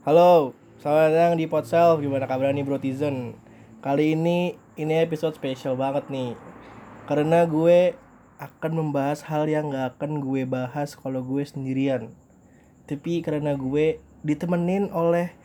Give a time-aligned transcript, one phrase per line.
[0.00, 2.00] Halo, selamat datang di Podself.
[2.00, 3.36] Gimana kabar nih Brotizen?
[3.84, 6.32] Kali ini ini episode spesial banget nih.
[7.04, 7.92] Karena gue
[8.40, 12.16] akan membahas hal yang gak akan gue bahas kalau gue sendirian.
[12.88, 15.36] Tapi karena gue ditemenin oleh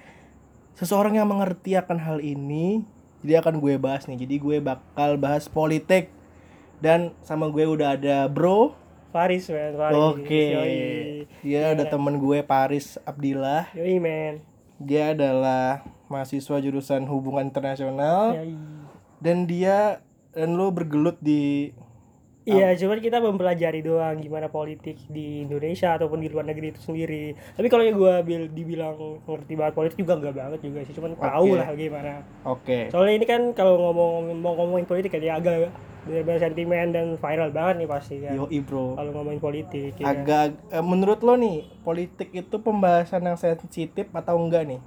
[0.80, 2.88] seseorang yang mengerti akan hal ini,
[3.28, 4.24] jadi akan gue bahas nih.
[4.24, 6.16] Jadi gue bakal bahas politik
[6.80, 8.72] dan sama gue udah ada Bro.
[9.16, 9.96] Paris man, Paris.
[9.96, 10.44] Oke.
[10.52, 10.76] Yoi.
[11.40, 13.72] Dia ada temen gue Paris Abdillah.
[13.72, 14.44] Yoi man.
[14.76, 18.60] Dia adalah mahasiswa jurusan hubungan internasional Yoi.
[19.24, 20.04] dan dia
[20.36, 21.72] dan lo bergelut di
[22.46, 27.34] Iya, cuman kita mempelajari doang gimana politik di Indonesia ataupun di luar negeri itu sendiri.
[27.58, 28.94] Tapi kalau yang gue bil dibilang
[29.26, 31.58] ngerti banget politik juga enggak banget juga sih, cuman tahu Oke.
[31.58, 32.14] lah gimana.
[32.46, 32.80] Oke.
[32.94, 35.74] Soalnya ini kan kalau ngomong mau ngomongin politik kan ya agak
[36.06, 38.38] benar sentimen dan viral banget nih pasti kan.
[38.38, 38.94] Yoi bro.
[38.94, 40.06] Kalau ngomongin politik ya.
[40.14, 44.80] Agak eh, menurut lo nih politik itu pembahasan yang sensitif atau enggak nih?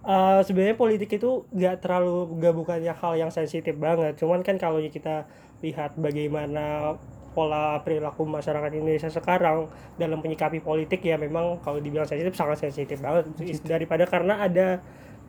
[0.00, 4.16] Eh, sebenarnya politik itu nggak terlalu nggak bukannya hal yang sensitif banget.
[4.16, 5.28] Cuman kan kalau kita
[5.60, 6.96] lihat bagaimana
[7.36, 9.68] pola perilaku masyarakat Indonesia sekarang
[10.00, 13.28] dalam menyikapi politik ya memang kalau dibilang sensitif sangat sensitif banget.
[13.60, 14.80] Daripada karena ada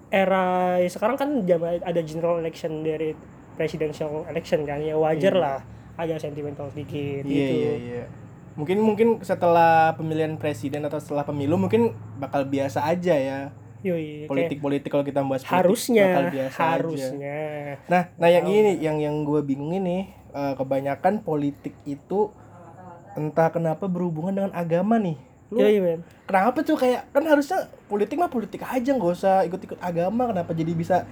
[0.07, 1.29] era sekarang kan
[1.83, 3.11] ada general election dari
[3.59, 5.43] presidential election kan ya wajar Iya.
[5.43, 5.59] lah
[5.99, 7.55] agak sentimental sedikit Iya gitu.
[7.59, 8.03] iya iya.
[8.55, 11.91] Mungkin mungkin setelah pemilihan presiden atau setelah pemilu mungkin
[12.23, 13.39] bakal biasa aja ya
[13.81, 16.69] Yoi, kayak politik-politik kalau kita bahas politik bakal harusnya biasa aja.
[16.77, 17.39] harusnya
[17.89, 22.29] Nah, nah yang ini yang yang gue bingung ini eh, kebanyakan politik itu
[23.17, 25.17] entah kenapa berhubungan dengan agama nih.
[25.51, 30.31] Lu Yoi, kenapa tuh kayak kan harusnya politik mah politik aja nggak usah ikut-ikut agama
[30.31, 31.03] kenapa jadi bisa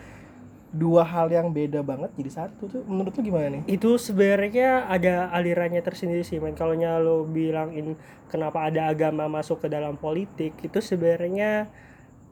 [0.70, 3.62] dua hal yang beda banget jadi satu tuh menurut lu gimana nih?
[3.66, 7.98] itu sebenarnya ada alirannya tersendiri sih men kalau lo bilangin
[8.30, 11.68] kenapa ada agama masuk ke dalam politik itu sebenarnya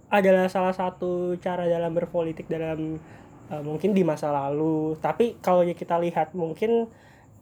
[0.10, 2.96] adalah salah satu cara dalam berpolitik dalam
[3.46, 6.88] eh, mungkin di masa lalu tapi kalau kita lihat mungkin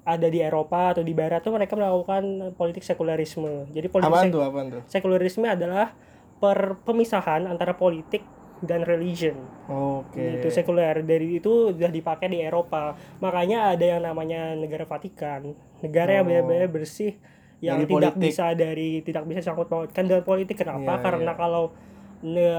[0.04, 2.24] ada di Eropa atau di Barat tuh mereka melakukan
[2.54, 4.82] politik sekularisme jadi politik Apaan sek- tuh apaan tuh?
[4.86, 5.94] sekularisme adalah
[6.36, 8.22] per pemisahan antara politik
[8.60, 9.36] dan religion
[9.68, 10.40] Oke.
[10.40, 16.18] itu sekuler dari itu sudah dipakai di Eropa makanya ada yang namanya negara Vatikan negara
[16.18, 16.30] yang Oh.
[16.32, 17.14] benar-benar bersih
[17.58, 18.26] yang Dari tidak politik.
[18.26, 21.36] bisa dari tidak bisa sangkut pautkan dengan politik kenapa Iya, karena iya.
[21.36, 21.64] kalau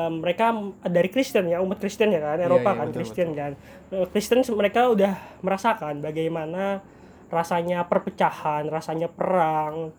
[0.09, 0.55] mereka
[0.87, 3.53] dari Kristen ya umat Kristen ya kan iya, Eropa kan betul, Kristen kan.
[4.15, 5.13] Kristen mereka udah
[5.43, 6.81] merasakan bagaimana
[7.27, 9.91] rasanya perpecahan rasanya perang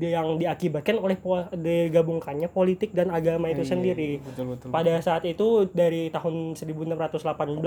[0.00, 4.10] yang diakibatkan oleh po- digabungkannya politik dan agama itu Iya, sendiri.
[4.18, 4.68] Betul betul.
[4.72, 7.20] pada saat itu dari tahun 1618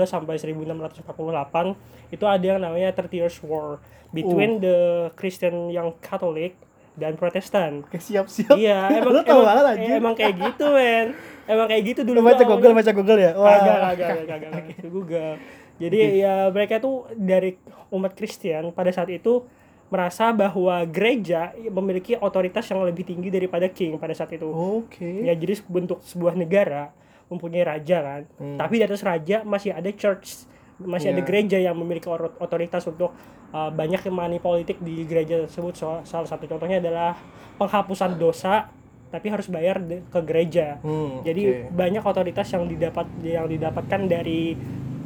[0.04, 1.78] sampai 1648
[2.10, 3.78] itu ada yang namanya Thirty Years War
[4.10, 6.54] between the Christian yang Katolik
[6.94, 7.82] dan Protestan.
[7.82, 8.54] Oke, siap-siap.
[8.54, 9.94] iya, Lu emang tahu emang, banget anjir.
[9.94, 11.06] emang kayak gitu, men.
[11.44, 12.18] Emang kayak gitu Lu dulu.
[12.24, 13.32] baca Google, baca Google ya?
[13.32, 15.34] Kagak, kagak, kagak, kagak, itu Google.
[15.74, 17.58] Jadi ya mereka tuh dari
[17.90, 19.42] umat Kristen pada saat itu
[19.84, 25.22] merasa bahwa gereja memiliki otoritas yang lebih tinggi daripada king pada saat itu Oke.
[25.22, 26.90] ya jadi bentuk sebuah negara
[27.24, 28.56] mempunyai raja kan Hmm.
[28.56, 31.26] tapi di atas raja masih ada church masih ada Iya.
[31.26, 33.14] gereja yang memiliki or- otoritas untuk
[33.50, 37.14] uh, banyak money politik di gereja tersebut So- salah satu contohnya adalah
[37.54, 38.66] penghapusan dosa
[39.08, 41.72] tapi harus bayar ke gereja Hmm, jadi oke.
[41.72, 44.58] banyak otoritas yang didapat yang didapatkan dari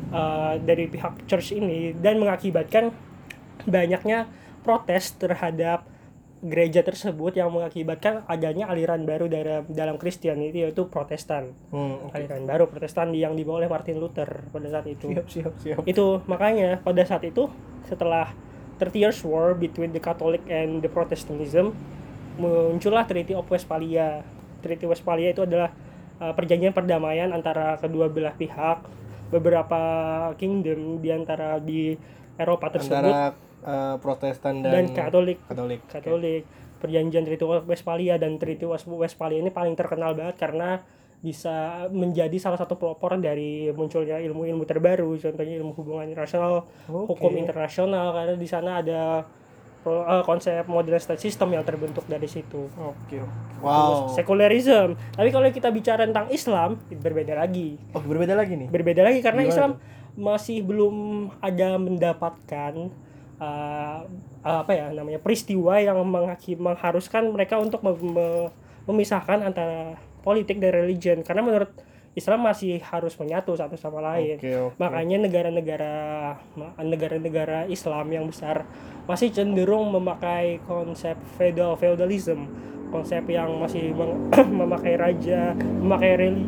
[0.09, 2.89] uh, dari pihak church ini dan mengakibatkan
[3.65, 4.25] banyaknya
[4.59, 5.85] protes terhadap
[6.41, 12.15] gereja tersebut yang mengakibatkan adanya aliran baru dalam dalam Kristen itu yaitu Protestan Hmm, oke.
[12.15, 15.79] aliran baru Protestan yang dibawa oleh Martin Luther pada saat itu Siap siap siap.
[15.85, 17.51] itu makanya pada saat itu
[17.83, 18.31] setelah
[18.77, 21.75] 30 years war between the Catholic and the Protestantism
[22.37, 24.23] muncullah Treaty of Westphalia
[24.59, 25.75] Treaty Westphalia itu adalah
[26.17, 28.87] uh, perjanjian perdamaian antara kedua belah pihak
[29.29, 29.81] beberapa
[30.35, 31.99] kingdom di antara di
[32.35, 35.81] Eropa tersebut Antara eh, Protestan dan, dan Katolik Katolik.
[35.87, 36.43] Katolik
[36.79, 40.79] perjanjian Treaty of Westphalia dan Treaty of Westphalia ini paling terkenal banget karena
[41.19, 47.19] bisa menjadi salah satu pelopor dari munculnya ilmu-ilmu terbaru contohnya ilmu hubungan internasional Oke.
[47.19, 49.27] hukum internasional karena di sana ada
[49.83, 53.19] eh, konsep modern state system yang terbentuk dari situ Oke.
[53.19, 53.59] oke.
[53.59, 54.15] Wow.
[54.15, 58.71] sekularisme tapi kalau kita bicara tentang Islam berbeda lagi Oh, berbeda lagi nih.
[58.71, 59.71] berbeda lagi karena Gimana Islam
[60.15, 60.95] masih belum
[61.43, 62.95] ada mendapatkan
[63.39, 64.05] uh,
[64.43, 68.51] apa ya namanya peristiwa yang menghaki- mengharuskan mereka untuk mem- me-
[68.89, 71.21] memisahkan antara politik dan religion.
[71.23, 71.71] Karena menurut
[72.19, 74.43] Islam masih harus menyatu satu sama lain.
[74.43, 74.75] Oke, oke.
[74.81, 75.95] makanya negara-negara
[76.83, 78.67] negara-negara Islam yang besar
[79.07, 82.51] masih cenderung memakai konsep feudal feudalism.
[82.91, 83.95] Konsep yang masih
[84.61, 86.45] memakai raja memakai reli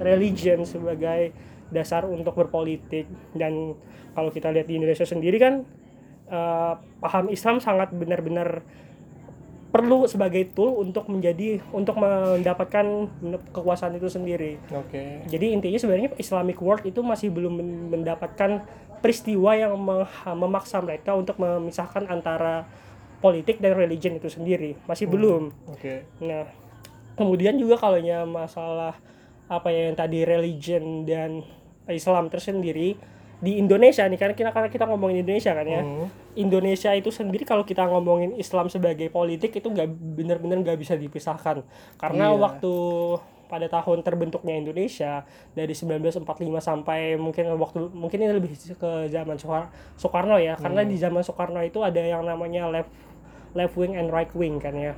[0.00, 1.34] religion sebagai
[1.68, 3.04] dasar untuk berpolitik.
[3.34, 3.76] Dan
[4.14, 5.66] kalau kita lihat di Indonesia sendiri kan
[6.28, 8.62] eh, paham Islam sangat benar-benar
[9.74, 13.10] perlu sebagai tool untuk menjadi untuk mendapatkan
[13.50, 14.54] kekuasaan itu sendiri.
[14.70, 15.26] Oke.
[15.26, 18.62] Jadi intinya sebenarnya Islamic world itu masih belum men- mendapatkan
[19.02, 20.06] peristiwa yang mem-
[20.38, 22.70] memaksa mereka untuk memisahkan antara
[23.18, 24.78] politik dan religion itu sendiri.
[24.86, 25.50] Masih belum.
[25.66, 26.06] Oke.
[26.22, 26.46] Nah,
[27.18, 27.98] kemudian juga kalau
[28.30, 28.94] masalah
[29.50, 31.42] apa ya yang tadi religion dan
[31.90, 32.94] Islam tersendiri
[33.44, 35.84] di Indonesia nih kan kita karena kita ngomongin Indonesia kan ya.
[35.84, 36.08] Hmm.
[36.34, 39.86] Indonesia itu sendiri kalau kita ngomongin Islam sebagai politik itu nggak
[40.16, 41.60] benar-benar nggak bisa dipisahkan
[41.94, 42.40] karena Iya.
[42.40, 42.72] waktu
[43.44, 46.24] pada tahun terbentuknya Indonesia dari 1945
[46.58, 51.60] sampai mungkin waktu mungkin ini lebih ke zaman Soekar- Soekarno ya karena di zaman Soekarno
[51.60, 52.90] itu ada yang namanya left
[53.52, 54.96] left wing and right wing kan ya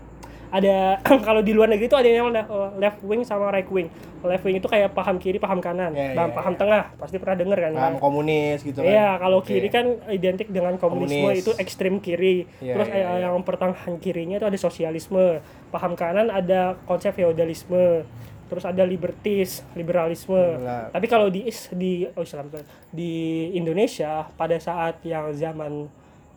[0.50, 2.46] ada kalau di luar negeri itu ada yang le-
[2.78, 3.90] left wing sama right wing
[4.26, 6.58] left wing itu kayak paham kiri paham kanan Ya, paham, ya, paham ya.
[6.58, 7.72] tengah pasti pernah dengar kan?
[7.72, 8.90] Paham komunis gitu kan.
[8.90, 9.54] Iya, kalau Oke.
[9.54, 11.43] kiri kan identik dengan komunisme Komunis.
[11.46, 12.44] itu ekstrem kiri.
[12.58, 13.31] Iya, Terus iya, eh, iya.
[13.31, 15.38] yang pertengahan kirinya itu ada sosialisme.
[15.70, 18.02] Paham kanan ada konsep feodalisme.
[18.46, 20.38] Terus ada libertis, liberalisme.
[20.62, 22.46] Nah, Tapi kalau di di oh Islam
[22.90, 23.12] di
[23.54, 25.87] Indonesia pada saat yang zaman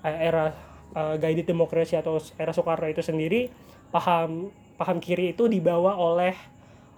[0.01, 0.53] eh, era
[0.93, 3.49] eh, guided demokrasi atau era Soekarno itu sendiri
[3.89, 6.33] paham paham kiri itu dibawa oleh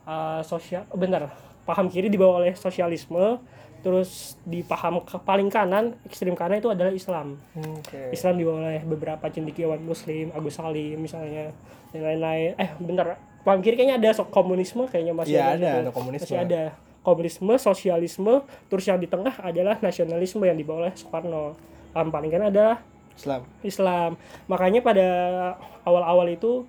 [0.03, 3.39] eh, sosial benar paham kiri dibawa oleh sosialisme
[3.81, 8.11] terus di paham ke- paling kanan ekstrim kanan itu adalah Islam Oke.
[8.11, 11.49] Islam dibawa oleh beberapa cendekiawan Muslim Agus Salim misalnya
[11.89, 15.79] dan lain-lain eh bentar paham kiri kayaknya ada so- komunisme kayaknya masih Iya, ada, gitu.
[15.79, 16.25] ada komunisme.
[16.27, 16.61] masih ada
[17.01, 18.33] komunisme sosialisme
[18.69, 21.57] terus yang di tengah adalah nasionalisme yang dibawa oleh Soekarno
[21.89, 22.77] paham paling kanan adalah
[23.11, 23.41] Islam.
[23.61, 24.11] Islam.
[24.45, 25.07] Makanya pada
[25.81, 26.63] awal-awal itu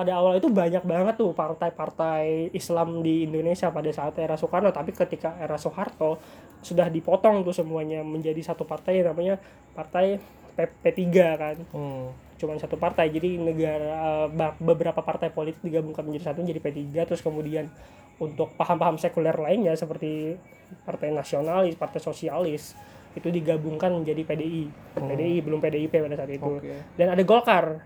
[0.00, 4.96] pada awal itu banyak banget tuh partai-partai Islam di Indonesia pada saat era Soekarno, tapi
[4.96, 6.16] ketika era Soeharto
[6.64, 9.36] sudah dipotong tuh semuanya menjadi satu partai yang namanya
[9.76, 10.16] Partai
[10.56, 11.00] P- P3
[11.36, 11.56] kan.
[11.76, 12.16] Hmm.
[12.40, 13.12] Cuman satu partai.
[13.12, 17.68] Jadi negara ba- beberapa partai politik digabungkan menjadi satu menjadi P3 terus kemudian
[18.16, 20.40] untuk paham-paham sekuler lainnya seperti
[20.88, 22.72] Partai Nasionalis, Partai Sosialis
[23.12, 24.64] itu digabungkan menjadi PDI.
[24.96, 26.56] PDI belum PDIP pada saat itu.
[26.56, 26.72] Oke.
[26.96, 27.84] Dan ada Golkar.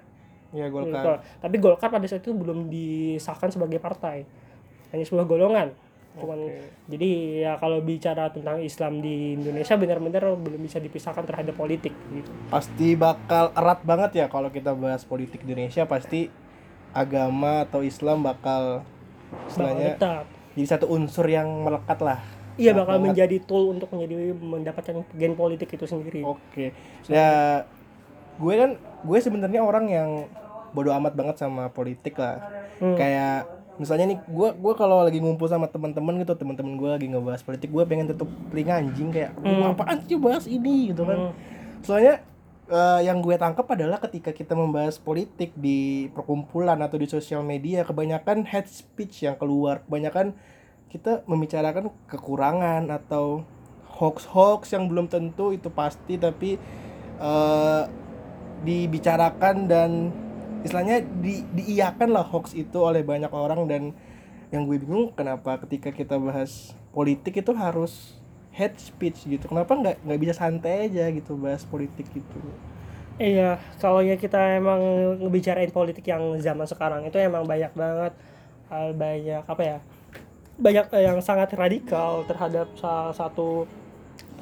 [0.55, 1.21] Ya Golkar.
[1.43, 4.25] Tapi Golkar pada saat itu belum disahkan sebagai partai.
[4.95, 5.75] Hanya sebuah golongan.
[6.15, 6.63] Cuman Oke.
[6.87, 7.11] jadi
[7.43, 12.31] ya kalau bicara tentang Islam di Indonesia benar-benar belum bisa dipisahkan terhadap politik gitu.
[12.55, 16.31] Pasti bakal erat banget ya kalau kita bahas politik di Indonesia pasti
[16.95, 18.87] agama atau Islam bakal
[19.51, 19.99] istilahnya
[20.55, 22.23] jadi satu unsur yang melekat lah.
[22.55, 23.07] Iya bakal banget.
[23.11, 26.23] menjadi tool untuk menjadi mendapatkan gen politik itu sendiri.
[26.23, 26.71] Oke.
[27.11, 27.67] Ya
[28.39, 30.11] gue kan gue sebenarnya orang yang
[30.75, 32.43] bodoh amat banget sama politik lah.
[32.83, 32.99] Hmm.
[32.99, 37.43] Kayak misalnya nih gue gue kalau lagi ngumpul sama teman-teman gitu teman-teman gue lagi ngebahas
[37.43, 39.75] politik gue pengen tutup telinga anjing kayak Hmm.
[39.75, 41.31] apaan sih bahas ini gitu kan.
[41.31, 41.33] Hmm.
[41.83, 42.23] Soalnya
[42.65, 47.85] eh, yang gue tangkap adalah ketika kita membahas politik di perkumpulan atau di sosial media
[47.85, 50.33] kebanyakan hate speech yang keluar kebanyakan
[50.89, 53.43] kita membicarakan kekurangan atau
[53.99, 56.57] hoax-hoax yang belum tentu itu pasti tapi
[57.21, 57.83] eh,
[58.65, 59.91] dibicarakan dan
[60.65, 63.93] istilahnya di diiyakan lah hoax itu oleh banyak orang dan
[64.49, 68.17] yang gue bingung kenapa ketika kita bahas politik itu harus
[68.57, 72.41] hate speech gitu kenapa nggak nggak bisa santai aja gitu bahas politik gitu
[73.15, 74.83] Iya, kalau ya kita emang
[75.23, 78.11] ngebicarain politik yang zaman sekarang itu emang banyak banget
[78.75, 79.79] banyak apa ya?
[80.59, 83.71] Banyak eh, yang sangat radikal terhadap salah satu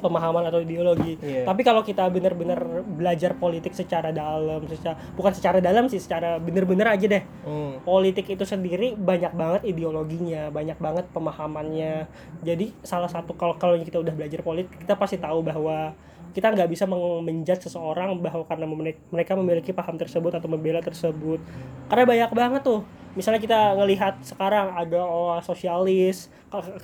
[0.02, 1.16] pemahaman atau ideologi.
[1.22, 1.46] Iya.
[1.46, 6.90] Tapi kalau kita benar-benar belajar politik secara dalam, secara bukan secara dalam sih, secara bener-bener
[6.90, 7.22] aja deh.
[7.22, 7.86] hmm.
[7.86, 12.10] Politik itu sendiri banyak banget ideologinya, banyak banget pemahamannya.
[12.42, 15.94] Jadi salah satu kalau kalau kita udah belajar politik, kita pasti tahu bahwa
[16.32, 18.64] kita nggak bisa menjudge seseorang bahwa karena
[19.08, 21.38] mereka memiliki paham tersebut atau membela tersebut.
[21.86, 22.80] Karena banyak banget tuh.
[23.12, 26.32] Misalnya kita ngelihat sekarang ada oh, sosialis.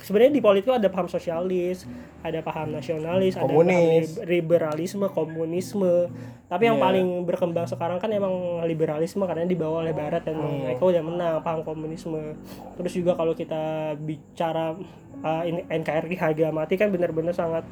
[0.05, 1.89] Sebenarnya di politik ada paham sosialis,
[2.21, 4.21] ada paham nasionalis, ada paham Komunis.
[4.21, 6.05] li- liberalisme, komunisme.
[6.45, 6.85] Tapi yang Iya.
[6.85, 10.69] paling berkembang sekarang kan emang liberalisme karena dibawa oleh Barat dan Hmm.
[10.69, 12.37] mereka udah menang paham komunisme.
[12.77, 14.77] Terus juga kalau kita bicara
[15.19, 17.65] uh, ini NKRI harga mati kan benar-benar sangat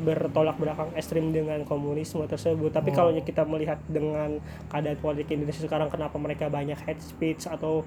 [0.00, 2.72] bertolak belakang ekstrim dengan komunisme tersebut.
[2.72, 4.40] Tapi kalau kita melihat dengan
[4.72, 7.84] keadaan politik Indonesia sekarang kenapa mereka banyak hate speech atau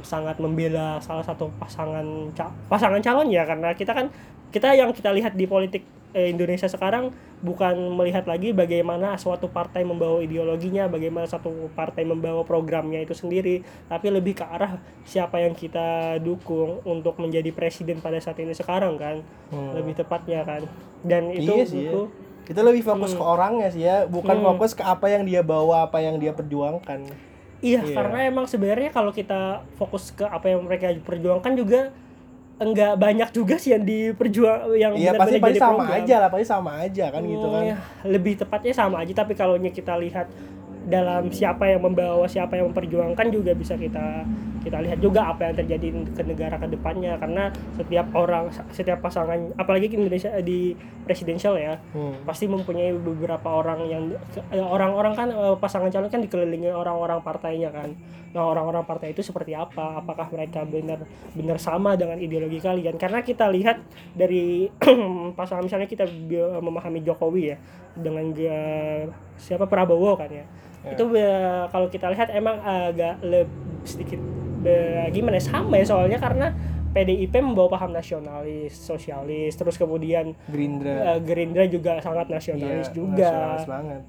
[0.00, 2.32] sangat membela salah satu pasangan
[2.72, 4.08] pasangan calon ya karena kita kan
[4.48, 7.10] kita yang kita lihat di politik eh, Indonesia sekarang
[7.42, 13.60] bukan melihat lagi bagaimana suatu partai membawa ideologinya, bagaimana satu partai membawa programnya itu sendiri,
[13.90, 18.94] tapi lebih ke arah siapa yang kita dukung untuk menjadi presiden pada saat ini sekarang
[18.96, 19.74] kan, Hmm.
[19.74, 20.62] lebih tepatnya kan.
[21.02, 21.92] Dan itu Iya sih ya.
[21.92, 22.02] itu
[22.42, 24.46] Kita lebih fokus ke orangnya sih ya, bukan Hmm.
[24.54, 27.06] fokus ke apa yang dia bawa, apa yang dia perjuangkan.
[27.62, 27.94] Iya, Iya.
[27.94, 31.94] karena emang sebenarnya kalau kita fokus ke apa yang mereka perjuangkan juga
[32.64, 35.98] enggak banyak juga sih yang diperjuang yang Iya pasti benar-benar pasti jadi sama program.
[35.98, 37.62] aja lah, pasti sama aja kan gitu Hmm, kan.
[37.64, 37.76] ya,
[38.06, 40.26] lebih tepatnya sama aja tapi kalau kita lihat
[40.82, 44.26] dalam siapa yang membawa siapa yang memperjuangkan juga bisa kita
[44.60, 49.54] kita lihat juga apa yang terjadi ke negara ke depannya karena setiap orang setiap pasangan
[49.54, 50.74] apalagi di Indonesia di
[51.12, 51.76] presidensial ya.
[51.92, 52.16] Hmm.
[52.24, 54.02] pasti mempunyai beberapa orang yang
[54.48, 57.92] eh, orang-orang kan eh, pasangan calon kan dikelilingi orang-orang partainya kan.
[58.32, 60.00] Nah orang-orang partai itu seperti apa?
[60.00, 61.04] Apakah mereka benar
[61.36, 62.96] benar sama dengan ideologi kalian?
[62.96, 63.84] Karena kita lihat
[64.16, 64.72] dari
[65.38, 67.56] pasangan misalnya kita bi- memahami Jokowi ya
[67.92, 69.68] dengan ga- siapa?
[69.68, 70.48] Prabowo kan ya.
[70.82, 70.98] Ya.
[70.98, 73.52] itu eh, kalau kita lihat emang agak lebih
[73.84, 74.18] sedikit
[74.64, 75.44] eh, gimana ya?
[75.44, 76.50] Sama ya soalnya karena
[76.92, 81.16] PDIP membawa paham nasionalis, sosialis, terus kemudian Gerindra.
[81.16, 84.00] eh, Gerindra juga sangat nasionalis Iya, juga, nasionalis banget.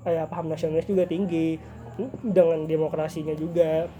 [0.00, 1.58] kayak paham nasionalis juga tinggi
[1.94, 3.90] Hmm, dengan demokrasinya juga.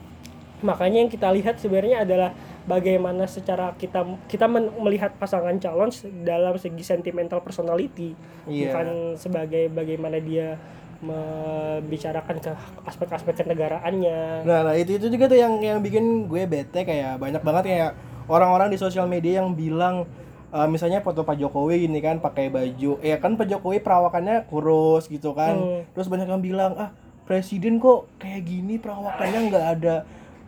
[0.59, 2.31] Makanya yang kita lihat sebenarnya adalah
[2.65, 5.91] bagaimana secara kita kita men- melihat pasangan calon
[6.23, 8.15] dalam segi sentimental personality,
[8.45, 8.71] Iya.
[8.71, 10.55] bukan sebagai bagaimana dia
[10.99, 12.51] membicarakan ke
[12.85, 14.43] aspek-aspek kenegaraannya.
[14.43, 17.91] Nah, nah itu itu juga tuh yang yang bikin gue bete kayak banyak banget kayak
[18.29, 20.07] orang-orang di sosial media yang bilang
[20.49, 25.09] eh, misalnya foto Pak Jokowi gini kan pakai baju, ya kan Pak Jokowi perawakannya kurus
[25.09, 25.57] gitu kan.
[25.57, 25.81] Hmm.
[25.93, 26.91] Terus banyak yang bilang ah
[27.29, 29.95] presiden kok kayak gini perawakannya nggak ada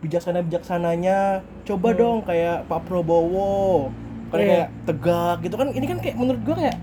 [0.01, 1.45] bijaksana bijaksananya.
[1.65, 3.93] Coba dong kayak Pak Prabowo
[4.33, 4.47] kan Hmm.
[4.47, 4.49] Iya.
[4.49, 5.67] kayak tegak gitu kan.
[5.75, 6.77] Ini kan kayak menurut gue kayak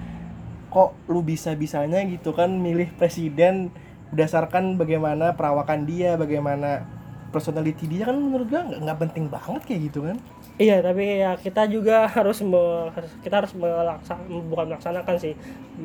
[0.68, 3.72] kok lu bisa bisanya gitu kan milih presiden
[4.12, 6.84] berdasarkan bagaimana perawakan dia, bagaimana
[7.28, 10.16] personality dia kan menurut gua nggak nggak penting banget kayak gitu kan.
[10.58, 12.90] Iya, tapi ya kita juga harus me-
[13.22, 14.18] kita harus melaksa,
[14.50, 15.34] bukan melaksanakan sih,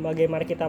[0.05, 0.65] bagaimana kita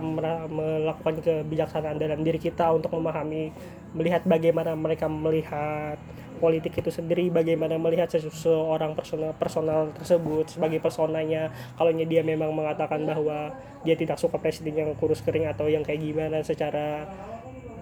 [0.53, 3.49] melakukan kebijaksanaan dalam diri kita untuk memahami,
[3.97, 5.97] melihat bagaimana mereka melihat
[6.37, 11.49] politik itu sendiri, bagaimana melihat seseorang personal personal tersebut sebagai personanya.
[11.81, 13.57] Kalau dia memang mengatakan bahwa
[13.89, 17.09] dia tidak suka presiden yang kurus kering atau yang kayak gimana secara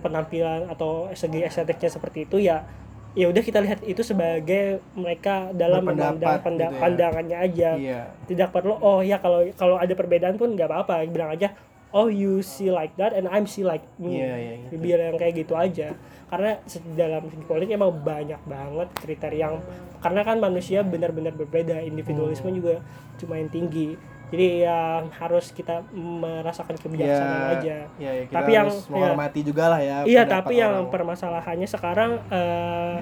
[0.03, 2.67] penampilan atau segi estetiknya seperti itu ya
[3.13, 6.81] ya udah kita lihat itu sebagai mereka dalam memandang panda- gitu ya.
[6.81, 8.03] pandangannya aja Iya.
[8.25, 11.53] tidak perlu oh ya kalau kalau ada perbedaan pun nggak apa-apa bilang aja
[11.93, 14.81] oh you see like that and I'm see like me Iya, iya, gitu.
[14.81, 15.93] biar yang kayak gitu aja
[16.27, 16.57] karena
[16.97, 19.55] dalam segi politik emang banyak banget kriteria yang
[20.01, 22.57] karena kan manusia benar-benar berbeda individualisme Hmm.
[22.57, 22.75] juga
[23.17, 24.01] cuma yang tinggi
[24.33, 29.65] jadi yang harus kita merasakan kebijaksanaan Ya, aja ya, ya, kita Tapi yang- menghormati juga
[29.69, 29.97] lah ya.
[30.03, 30.89] Iya, tapi yang orang.
[30.89, 32.97] permasalahannya sekarang eh,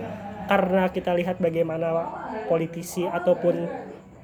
[0.44, 2.10] karena kita lihat bagaimana
[2.44, 3.70] politisi ataupun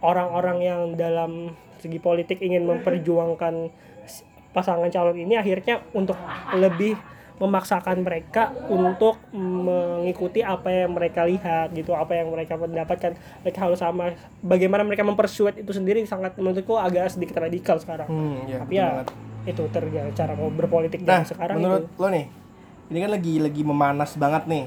[0.01, 3.71] orang-orang yang dalam segi politik ingin memperjuangkan
[4.51, 6.17] pasangan calon ini akhirnya untuk
[6.53, 6.99] lebih
[7.37, 13.77] memaksakan mereka untuk mengikuti apa yang mereka lihat gitu apa yang mereka mendapatkan mereka harus
[13.77, 18.73] sama bagaimana mereka mempersuat itu sendiri sangat menurutku agak sedikit radikal sekarang Hmm, ya, tapi
[18.75, 19.07] ya banget.
[19.47, 22.27] itu terjadi cara mau berpolitik Nah, sekarang menurut itu lo nih,
[22.87, 24.67] ini kan lagi lagi memanas banget nih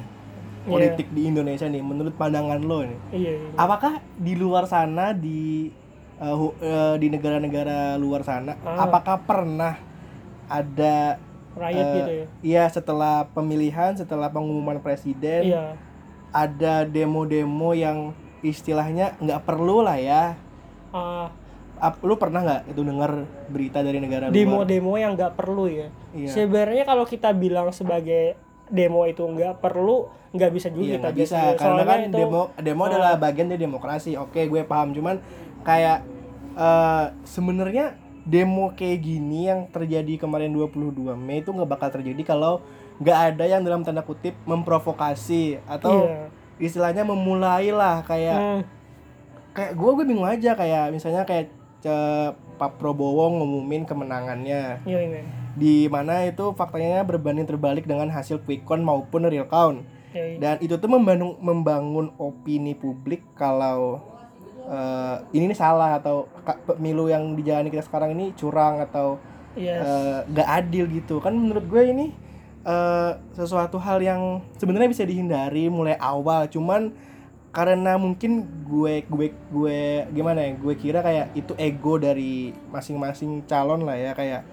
[0.60, 0.70] Iya.
[0.70, 1.80] politik di Indonesia nih.
[1.80, 3.50] Menurut pandangan lo nih, iya, iya.
[3.56, 5.72] apakah di luar sana di
[6.20, 8.84] hu- eh, di negara-negara luar sana, Ah.
[8.84, 9.80] apakah pernah
[10.46, 11.16] ada
[11.53, 15.74] riot eh, gitu ya Iya, setelah pemilihan, setelah pengumuman presiden, iya
[16.29, 20.38] ada demo-demo yang istilahnya nggak perlu lah ya.
[20.89, 21.34] Ah,
[21.79, 23.12] Ap- lu pernah nggak itu dengar
[23.48, 24.36] berita dari negara luar?
[24.36, 26.29] demo-demo yang nggak perlu ya Iya.
[26.29, 28.36] sebenarnya kalau kita bilang sebagai
[28.68, 32.41] demo itu nggak perlu nggak bisa juga Iya kita bisa karena Soalnya kan itu demo
[32.53, 32.89] demo Ah.
[32.89, 34.13] adalah bagian dari demokrasi.
[34.13, 34.91] Oke, gue paham.
[34.91, 35.18] Cuman
[35.62, 36.03] kayak
[36.53, 37.96] eh, sebenarnya
[38.29, 42.62] demo kayak gini yang terjadi kemarin 22 Mei itu nggak bakal terjadi kalau
[43.01, 46.29] nggak ada yang dalam tanda kutip memprovokasi atau iya.
[46.62, 48.62] istilahnya memulai lah kayak Hmm,
[49.57, 51.50] kayak gue gue bingung aja kayak misalnya kayak
[51.81, 54.83] ce- Pak Prabowo ngumumin kemenangannya.
[54.83, 55.24] Iya iya.
[55.55, 59.88] Di mana itu faktanya berbanding terbalik dengan hasil quick count maupun real count.
[60.12, 60.38] Iya, iya.
[60.41, 64.01] dan itu tuh membangun membangun opini publik kalau
[64.70, 66.30] eh, ini nih salah atau
[66.66, 69.18] pemilu yang dijalani kita sekarang ini curang atau
[69.58, 69.82] Yes.
[69.82, 72.14] eh, nggak adil gitu kan menurut gue ini
[72.64, 76.94] eh, sesuatu hal yang sebenarnya bisa dihindari mulai awal cuman
[77.50, 79.80] karena mungkin gue gue gue
[80.14, 84.46] gimana ya gue kira kayak itu ego dari masing-masing calon lah ya kayak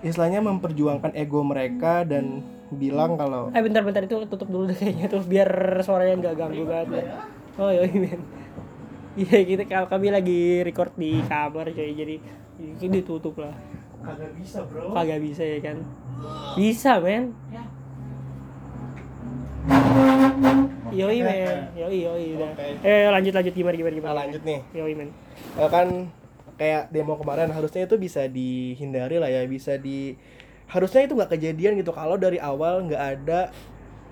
[0.00, 2.40] istilahnya memperjuangkan ego mereka dan
[2.72, 5.48] bilang kalau Eh bentar-bentar itu tutup dulu deh kayaknya tuh biar
[5.84, 7.04] suaranya nggak ganggu banget.
[7.04, 7.16] ya.
[7.60, 8.20] Oh iya men.
[9.14, 12.16] Iya kita kalau kami lagi record di kamar coy jadi
[12.58, 13.54] ini ditutup lah.
[14.04, 15.76] agak bisa bro Kagak bisa ya kan?
[16.58, 17.32] Bisa men.
[20.92, 21.58] Yoi men.
[21.78, 22.50] Yoi yoi udah.
[22.84, 24.12] Eh lanjut lanjut gimana gimana gimana.
[24.12, 25.08] Nah, lanjut nih Yoi men.
[25.56, 25.88] Eh, kan
[26.58, 30.14] kayak demo kemarin harusnya itu bisa dihindari lah ya bisa di
[30.70, 33.40] harusnya itu nggak kejadian gitu kalau dari awal nggak ada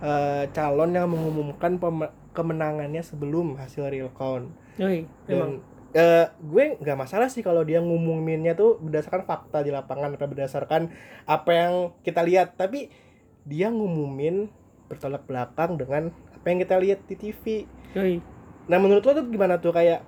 [0.02, 5.04] eh, calon yang mengumumkan pem- kemenangannya sebelum hasil real count Yoi.
[5.28, 5.60] Dan
[5.92, 10.88] eh, gue nggak masalah sih kalau dia ngumuminnya tuh berdasarkan fakta di lapangan atau berdasarkan
[11.28, 12.88] apa yang kita lihat tapi
[13.44, 14.48] dia ngumumin
[14.88, 17.44] bertolak belakang dengan apa yang kita lihat di TV
[17.92, 18.24] Yoi.
[18.68, 20.00] Nah menurut lo tuh gimana tuh kayak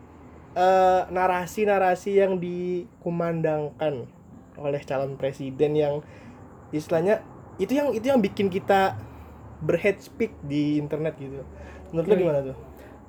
[0.56, 4.08] eh, narasi-narasi yang dikumandangkan
[4.54, 5.94] oleh calon presiden yang
[6.70, 7.22] istilahnya
[7.58, 8.98] itu yang itu yang bikin kita
[9.62, 11.42] berhead speak di internet gitu.
[11.94, 12.56] Menurut lo gimana tuh?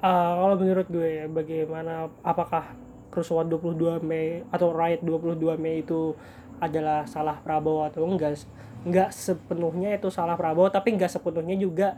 [0.05, 2.77] Uh, kalau menurut gue ya, bagaimana apakah
[3.09, 6.13] kerusuhan 22 Mei atau riot 22 Mei itu
[6.59, 8.43] adalah salah Prabowo atau enggak
[8.85, 11.97] enggak sepenuhnya itu salah Prabowo tapi enggak sepenuhnya juga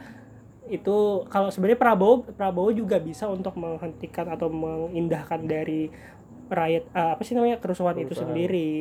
[0.70, 5.89] itu kalau sebenarnya Prabowo Prabowo juga bisa untuk menghentikan atau mengindahkan dari
[6.48, 8.32] riot uh, apa sih namanya kerusuhan itu Kerusuhan.
[8.32, 8.72] sendiri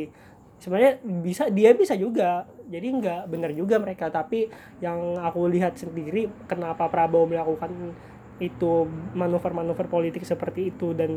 [0.62, 6.26] sebenarnya bisa dia bisa juga jadi nggak benar juga mereka tapi yang aku lihat sendiri
[6.44, 7.94] kenapa Prabowo melakukan
[8.36, 8.84] itu
[9.16, 11.08] manuver-manuver politik seperti itu dan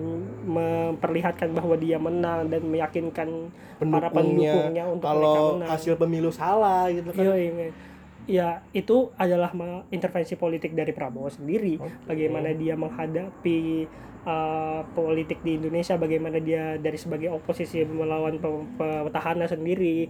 [0.47, 5.69] memperlihatkan bahwa dia menang dan meyakinkan para Pendukungnya pendukungnya untuk mereka kalau menang.
[5.69, 7.23] hasil pemilu salah gitu kan.
[7.27, 7.69] Iya, iya.
[8.29, 9.49] Ya, itu adalah
[9.89, 11.75] intervensi politik dari Prabowo sendiri.
[11.75, 11.91] Oke.
[12.07, 13.89] Bagaimana dia menghadapi
[14.23, 20.07] uh, politik di Indonesia, bagaimana dia dari sebagai oposisi melawan pe- pe- petahana sendiri.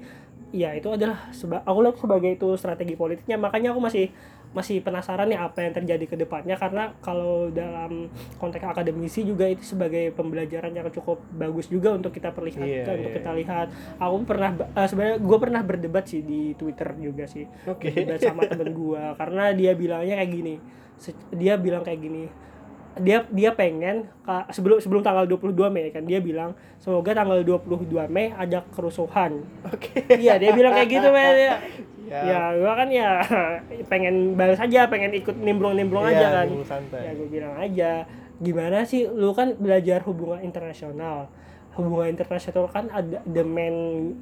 [0.50, 3.38] Ya, itu adalah seba aku lihat sebagai itu strategi politiknya.
[3.38, 4.10] Makanya aku masih
[4.50, 8.10] masih penasaran nih apa yang terjadi ke depannya karena kalau dalam
[8.41, 13.13] konteks akademisi juga itu sebagai pembelajaran yang cukup bagus juga untuk kita perlihatkan Iya, untuk
[13.13, 13.18] iya.
[13.22, 13.68] kita lihat
[14.01, 17.93] aku pernah eh, sebenarnya gue pernah berdebat sih di Twitter juga sih Oke.
[17.93, 20.56] berdebat sama temen gue karena dia bilangnya kayak gini
[21.30, 22.23] dia bilang kayak gini
[22.95, 24.10] dia dia pengen
[24.49, 30.04] sebelum sebelum tanggal 22 Mei kan dia bilang semoga tanggal 22 Mei ada kerusuhan Oke.
[30.15, 31.56] iya dia bilang kayak gitu men ya
[32.10, 32.25] Ya.
[32.25, 33.21] ya gua kan ya
[33.91, 37.06] pengen balas aja pengen ikut nimbrung-nimbrung Iya, aja kan santai.
[37.06, 37.91] ya gue bilang aja
[38.36, 41.30] gimana sih lu kan belajar hubungan internasional
[41.78, 43.75] hubungan internasional kan ada the main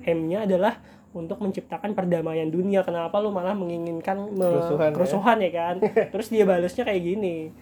[0.04, 0.84] aim-nya adalah
[1.16, 4.92] untuk menciptakan perdamaian dunia kenapa lu malah menginginkan me- Kerusuhan, ya?
[4.92, 5.76] kerusuhan ya kan
[6.12, 7.56] terus dia balasnya kayak gini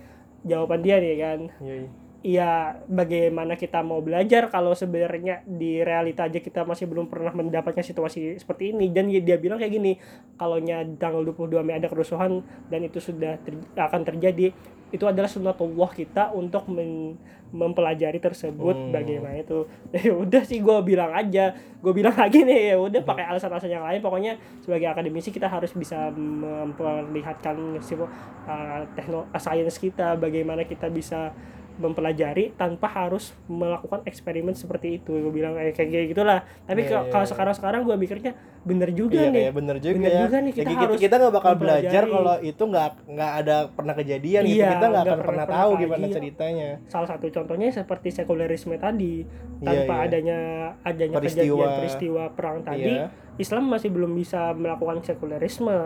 [0.46, 1.40] jawaban dia nih kan.
[1.60, 1.90] Iya,
[2.26, 2.34] iya.
[2.36, 7.86] Iya, bagaimana kita mau belajar kalau sebenarnya di realita aja kita masih belum pernah mendapatkan
[7.86, 9.94] situasi seperti ini dan dia dia bilang kayak gini,
[10.36, 10.58] kalau
[10.98, 14.52] tanggal 22 Mei ada kerusuhan dan itu sudah ter- akan terjadi,
[14.90, 17.16] itu adalah sunatullah kita untuk men-
[17.56, 18.92] mempelajari tersebut Hmm.
[18.92, 19.70] bagaimana itu.
[19.96, 23.86] Ya udah sih gue bilang aja, gue bilang lagi nih ya udah pakai alasan-alasan yang
[23.86, 24.36] lain pokoknya
[24.66, 31.32] sebagai akademisi kita harus bisa memperlihatkan uh, tekno uh, sains kita bagaimana kita bisa
[31.78, 37.02] mempelajari tanpa harus melakukan eksperimen seperti itu gue bilang kayak kayak gitulah Iya, tapi kalau
[37.02, 37.32] iya, kalau iya.
[37.32, 40.22] sekarang sekarang gue mikirnya bener juga Iya, nih kayak bener juga Bener ya.
[40.22, 43.56] juga nih, Ya kita gitu, harus kita nggak bakal belajar kalau itu nggak nggak ada
[43.70, 44.56] pernah kejadian gitu.
[44.56, 45.82] Iya, Kita nggak akan pernah- pernah tahu kaji.
[45.82, 46.70] gimana ceritanya.
[46.86, 49.14] salah satu contohnya seperti sekulerisme tadi
[49.60, 50.06] tanpa iya.
[50.06, 50.40] adanya
[50.82, 51.46] adanya Peristiwa.
[51.46, 53.08] kejadian peristiwa perang tadi Iya.
[53.36, 55.78] Islam masih belum bisa melakukan sekulerisme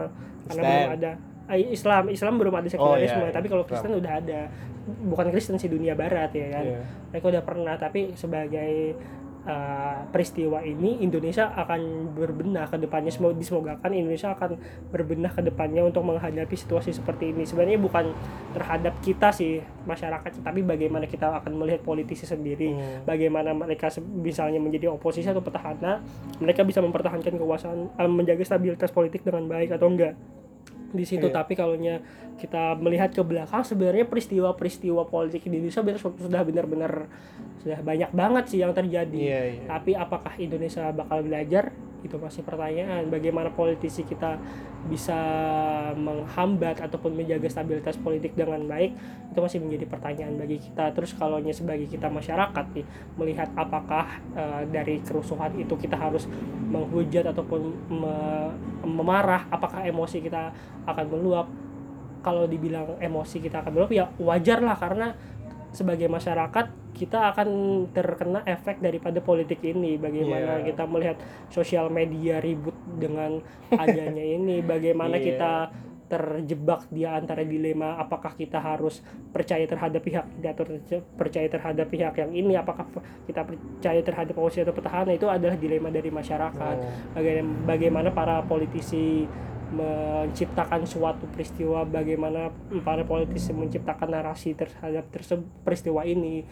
[0.46, 0.64] karena Islam.
[0.64, 1.12] belum ada
[1.56, 3.36] Islam Islam belum ada sekulerisme iya, iya.
[3.36, 3.72] tapi kalau Islam.
[3.74, 4.40] Kristen udah ada
[4.90, 6.82] bukan Kristen sih dunia Barat ya kan Iya.
[7.10, 8.98] mereka udah pernah tapi sebagai
[9.46, 14.58] uh, peristiwa ini Indonesia akan berbenah ke depannya semoga disemogakan Indonesia akan
[14.90, 18.12] berbenah ke depannya untuk menghadapi situasi seperti ini sebenarnya bukan
[18.52, 23.02] terhadap kita sih masyarakat tapi bagaimana kita akan melihat politisi sendiri Hmm.
[23.06, 26.02] bagaimana mereka misalnya menjadi oposisi atau petahana
[26.38, 30.14] mereka bisa mempertahankan kekuasaan eh, menjaga stabilitas politik dengan baik atau enggak
[30.90, 31.30] di situ.
[31.30, 31.36] Iya.
[31.42, 31.78] tapi kalau
[32.40, 37.12] kita melihat ke belakang sebenarnya peristiwa-peristiwa politik di Indonesia sudah benar-benar
[37.60, 39.20] sudah banyak banget sih yang terjadi.
[39.20, 39.64] Iya, iya.
[39.68, 41.76] tapi apakah Indonesia bakal belajar?
[42.00, 43.12] Itu masih pertanyaan.
[43.12, 44.40] Bagaimana politisi kita
[44.88, 45.20] bisa
[46.00, 48.96] menghambat ataupun menjaga stabilitas politik dengan baik?
[49.36, 50.96] Itu masih menjadi pertanyaan bagi kita.
[50.96, 52.88] Terus kalau sebagai kita masyarakat nih
[53.20, 56.24] melihat apakah eh, dari kerusuhan itu kita harus
[56.72, 58.56] menghujat ataupun me-
[58.88, 59.52] memarah?
[59.52, 61.48] Apakah emosi kita akan meluap
[62.20, 65.16] kalau dibilang emosi kita akan meluap ya wajar lah karena
[65.70, 67.48] sebagai masyarakat kita akan
[67.90, 70.66] terkena efek daripada politik ini bagaimana Iya.
[70.68, 73.40] kita melihat sosial media ribut dengan
[73.70, 75.26] adanya ini bagaimana Iya.
[75.26, 75.52] kita
[76.10, 78.98] terjebak di antara dilema apakah kita harus
[79.30, 82.90] percaya terhadap pihak terce- percaya terhadap pihak yang ini apakah
[83.24, 86.90] kita percaya terhadap oposisi atau petahana itu adalah dilema dari masyarakat Oh.
[87.14, 89.30] Bagaimana, bagaimana para politisi
[89.70, 92.50] menciptakan suatu peristiwa bagaimana
[92.82, 96.44] para politisi menciptakan narasi terhadap terse- peristiwa ini.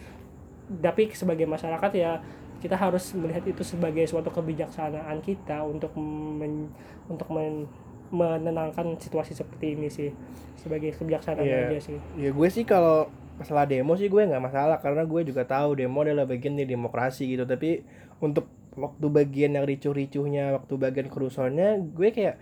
[0.68, 2.20] Tapi sebagai masyarakat ya
[2.58, 6.70] kita harus melihat itu sebagai suatu kebijaksanaan kita untuk men-
[7.06, 7.70] untuk men-
[8.08, 10.10] menenangkan situasi seperti ini sih.
[10.56, 11.68] Sebagai kebijaksanaan Iya.
[11.70, 11.98] aja sih.
[12.16, 13.06] Ya gue sih kalau
[13.38, 17.28] masalah demo sih gue nggak masalah karena gue juga tahu demo adalah bagian dari demokrasi
[17.28, 17.44] gitu.
[17.44, 17.84] Tapi
[18.18, 22.36] untuk waktu bagian yang ricuh-ricuhnya waktu bagian kerusuhannya gue kayak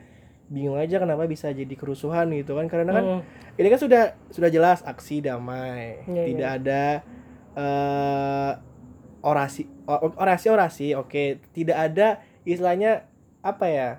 [0.47, 2.67] bingung aja kenapa bisa jadi kerusuhan gitu kan.
[2.67, 3.21] Karena kan Hmm,
[3.55, 6.07] ini kan sudah sudah jelas aksi damai.
[6.07, 6.83] Iya, tidak ada
[7.57, 8.53] eh
[9.21, 9.67] orasi
[10.17, 11.43] orasi orasi oke.
[11.51, 13.07] Tidak ada istilahnya
[13.41, 13.91] apa ya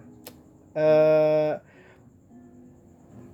[0.74, 1.54] eh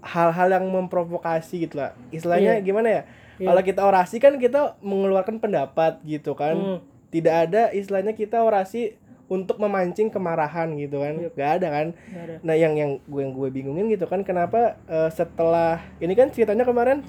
[0.03, 1.95] hal-hal yang memprovokasi gitu lah.
[2.09, 2.65] Istilahnya Iya.
[2.65, 3.03] gimana ya?
[3.33, 3.49] Iya.
[3.49, 6.53] kalau kita orasi kan kita mengeluarkan pendapat gitu kan.
[6.53, 8.93] Hmm, tidak ada istilahnya kita orasi
[9.25, 11.29] untuk memancing kemarahan gitu kan Iya.
[11.31, 12.35] nggak ada kan nggak ada.
[12.43, 16.63] Nah, yang yang gue yang gue bingungin gitu kan kenapa eh, setelah ini kan ceritanya
[16.63, 17.01] kemarin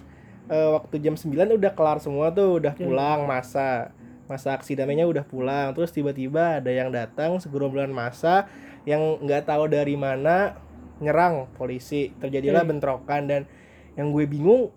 [0.47, 2.85] eh, waktu jam 9 udah kelar semua tuh, udah Iya.
[2.85, 3.91] pulang masa.
[4.25, 5.73] Masa aksi damainya udah pulang.
[5.73, 8.49] Terus tiba-tiba ada yang datang segerombolan masa
[8.85, 10.57] yang nggak tahu dari mana
[11.01, 12.13] nyerang polisi.
[12.17, 12.71] Terjadilah Iya.
[12.71, 13.43] bentrokan dan
[13.97, 14.69] yang gue bingung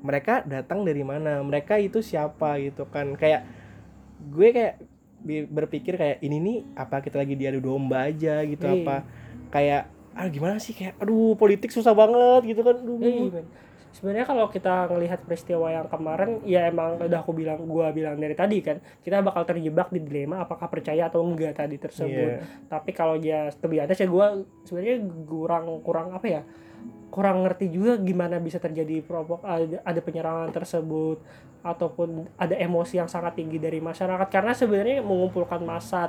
[0.00, 1.40] mereka datang dari mana?
[1.40, 3.16] Mereka itu siapa gitu kan.
[3.16, 3.44] Kayak
[4.20, 4.74] gue kayak
[5.24, 8.74] berpikir kayak ini nih apa kita lagi diadu domba aja gitu Iya.
[8.80, 8.96] apa
[9.52, 12.98] kayak ah gimana sih kayak aduh politik susah banget gitu kan aduh.
[13.00, 13.42] Iya.
[13.90, 18.38] Sebenarnya kalau kita ngelihat peristiwa yang kemarin, ya emang udah aku bilang, gua bilang dari
[18.38, 22.38] tadi kan, kita bakal terjebak di dilema apakah percaya atau enggak tadi tersebut.
[22.38, 22.70] Iya.
[22.70, 26.42] Tapi kalau dia terbiasa sih gua sebenarnya kurang kurang apa ya?
[27.10, 31.18] Kurang ngerti juga gimana bisa terjadi provok ada, ada penyerangan tersebut
[31.60, 36.08] ataupun ada emosi yang sangat tinggi dari masyarakat karena sebenarnya mengumpulkan massa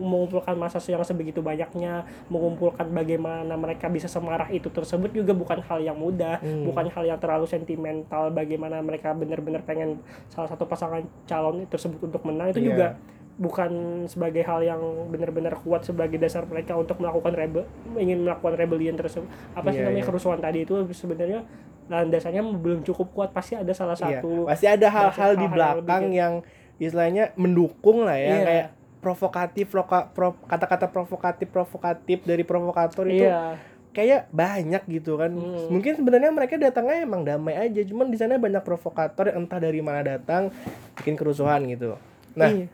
[0.00, 5.84] mengumpulkan massa yang sebegitu banyaknya mengumpulkan bagaimana mereka bisa semarah itu tersebut juga bukan hal
[5.84, 6.64] yang mudah Hmm.
[6.64, 10.00] bukan hal yang terlalu sentimental bagaimana mereka benar-benar pengen
[10.32, 12.68] salah satu pasangan calon tersebut untuk menang itu Iya.
[12.72, 12.86] juga
[13.36, 13.70] bukan
[14.06, 19.28] sebagai hal yang benar-benar kuat sebagai dasar mereka untuk melakukan rebel ingin melakukan rebellion tersebut
[19.52, 20.08] apa sih Iya, namanya iya.
[20.08, 21.44] kerusuhan tadi itu sebenarnya
[21.86, 25.84] landasannya belum cukup kuat pasti ada salah Iya, satu pasti ada hal-hal di yang belakang
[26.06, 26.32] lebih- yang
[26.78, 28.42] istilahnya mendukung lah ya Iya.
[28.42, 28.66] kayak
[28.98, 33.60] provokatif loka- pro- kata-kata provokatif provokatif dari provokator itu iya
[33.92, 35.68] kayak banyak gitu kan Hmm.
[35.70, 39.80] mungkin sebenarnya mereka datangnya emang damai aja cuman di sana banyak provokator yang entah dari
[39.80, 40.52] mana datang
[40.94, 41.96] bikin kerusuhan gitu
[42.32, 42.68] nah iya.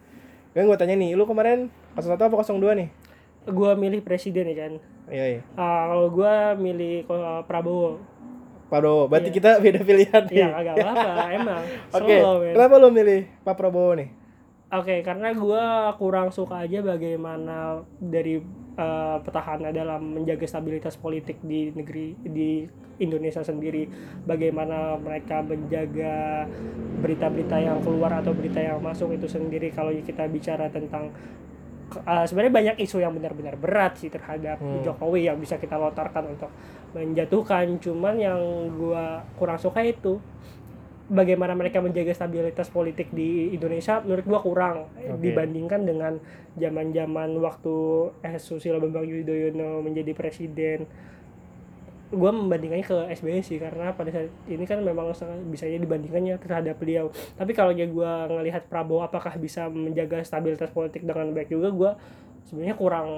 [0.53, 2.89] Kan gue tanya nih lu kemarin 01 apa 02 nih?
[3.45, 4.73] Gua milih presiden ya kan
[5.09, 5.41] iya iya.
[5.55, 7.99] Ah, kalau gua milih ko- Prabowo.
[8.69, 9.37] Prabowo berarti Iya.
[9.37, 10.37] kita beda pilihan nih.
[10.39, 11.63] Iya agak apa emang.
[11.91, 12.55] Oke men.
[12.55, 14.09] kenapa lu milih Pak Prabowo nih?
[14.71, 18.41] Oke, karena gua kurang suka aja bagaimana dari
[18.77, 22.65] eh, petahana dalam menjaga stabilitas politik di negeri di
[23.03, 23.89] Indonesia sendiri,
[24.23, 26.47] bagaimana mereka menjaga
[27.03, 29.75] berita-berita yang keluar atau berita yang masuk itu sendiri.
[29.75, 31.11] Kalau kita bicara tentang
[31.93, 34.81] eh, sebenarnya banyak isu yang benar-benar berat sih terhadap Hmm.
[34.87, 36.49] Jokowi yang bisa kita lontarkan untuk
[36.95, 37.67] menjatuhkan.
[37.81, 38.41] Cuman yang
[38.77, 40.21] gua kurang suka itu
[41.13, 45.21] bagaimana mereka menjaga stabilitas politik di Indonesia menurut gua kurang Oke.
[45.21, 46.17] dibandingkan dengan
[46.57, 47.77] zaman-zaman waktu
[48.25, 50.89] eh Susilo Bambang Yudhoyono menjadi presiden.
[52.13, 55.13] Gua membandingkannya ke SBY sih karena pada saat ini kan memang
[55.49, 57.13] bisa dibandingkannya terhadap beliau.
[57.37, 61.93] Tapi kalau ya gua ngelihat Prabowo apakah bisa menjaga stabilitas politik dengan baik juga gua
[62.49, 63.09] sebenarnya kurang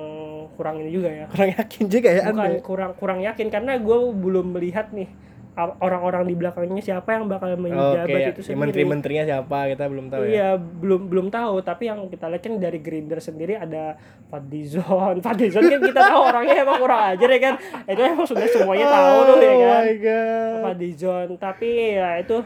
[0.54, 1.26] kurang ini juga ya.
[1.30, 5.10] Kurang yakin juga ya bukan anda kurang kurang yakin karena gue belum melihat nih
[5.54, 8.58] orang-orang di belakangnya siapa yang bakal menjabat Oke, itu ya, sendiri.
[8.58, 10.30] menteri-menterinya siapa kita belum tahu ya.
[10.30, 13.94] Iya, belum belum tahu, tapi yang kita lihat kan dari Grinder sendiri ada
[14.26, 15.20] Fadlizon.
[15.24, 17.54] Fadlizon kan kita tahu orangnya emang kurang ajar ya kan.
[17.86, 19.80] Itu emang sudah semuanya tahu tuh ya Oh kan.
[19.80, 20.60] my god.
[20.66, 22.36] Fadlizon, tapi ya itu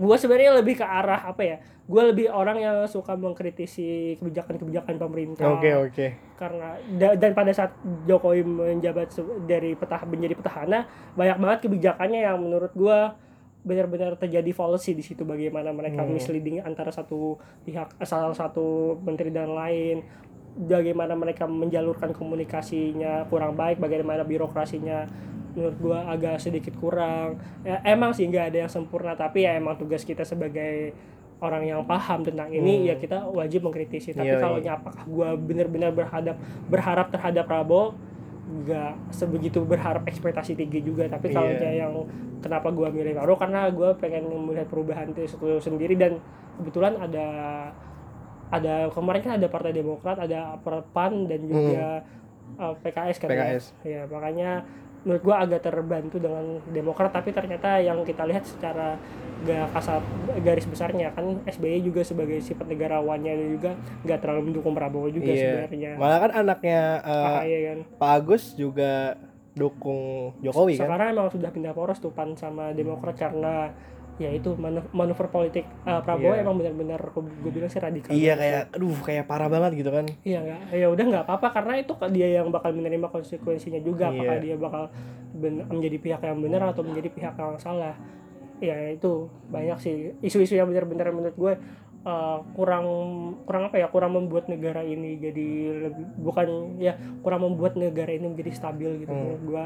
[0.00, 1.56] gua sebenarnya lebih ke arah apa ya?
[1.92, 6.06] Gue lebih orang yang suka mengkritisi kebijakan-kebijakan pemerintah Oke oke.
[6.34, 9.12] karena da- dan pada saat Jokowi menjabat
[9.44, 13.14] dari petah menjadi petahana banyak banget kebijakannya yang menurut gua
[13.62, 16.10] benar-benar terjadi fallacy di situ bagaimana mereka Hmm.
[16.10, 20.02] misleading antara satu pihak eh, salah satu menteri dan lain
[20.58, 25.06] bagaimana mereka menjalurkan komunikasinya kurang baik bagaimana birokrasinya
[25.52, 29.76] menurut gua agak sedikit kurang ya emang sih nggak ada yang sempurna tapi ya emang
[29.76, 30.96] tugas kita sebagai
[31.42, 32.86] orang yang paham tentang ini Hmm.
[32.86, 34.72] ya kita wajib mengkritisi tapi Iya, kalau iya.
[34.72, 37.98] apakah gua benar-benar berhadap berharap terhadap Prabowo
[38.42, 41.82] nggak sebegitu berharap ekspektasi tinggi juga tapi kalau Iya.
[41.82, 41.92] yang
[42.38, 45.26] kenapa gua milih Prabowo karena gua pengen melihat perubahan itu
[45.58, 46.22] sendiri dan
[46.54, 47.26] kebetulan ada
[48.48, 50.54] ada kemarin kan ada Partai Demokrat ada
[50.92, 52.04] PAN dan juga
[52.54, 53.32] uh, PKS kan ya.
[53.32, 53.42] Hmm.
[53.48, 53.64] PKS.
[53.82, 54.50] ya makanya
[55.02, 58.94] menurut gua agak terbantu dengan Demokrat tapi ternyata yang kita lihat secara
[59.42, 60.02] gak kasat
[60.38, 65.66] garis besarnya kan SBY juga sebagai sifat negarawannya juga nggak terlalu mendukung Prabowo juga Iya.
[65.66, 69.18] sebenarnya Malah kan anaknya eh, AHY kan Pak Agus juga
[69.52, 70.86] dukung Jokowi kan.
[70.86, 73.74] sekarang emang sudah pindah poros tuh PAN sama Demokrat karena
[74.14, 76.42] ya itu manu- manuver politik uh, Prabowo Iya.
[76.42, 80.04] emang benar-benar gue bilang sih radikal Iya kayak aduh kayak parah banget gitu kan.
[80.20, 84.08] Iya nggak, ya udah nggak apa-apa karena itu dia yang bakal menerima konsekuensinya juga.
[84.08, 84.44] Apakah Iya.
[84.44, 84.84] dia bakal
[85.32, 87.96] ben- menjadi pihak yang benar atau menjadi pihak yang salah?
[88.58, 91.52] Ya itu banyak sih isu-isu yang benar-benar menurut gue
[92.02, 92.86] uh, kurang
[93.42, 95.48] kurang apa ya kurang membuat negara ini jadi
[95.82, 96.48] lebih bukan
[96.78, 99.62] ya kurang membuat negara ini menjadi stabil gitu Hmm, gue.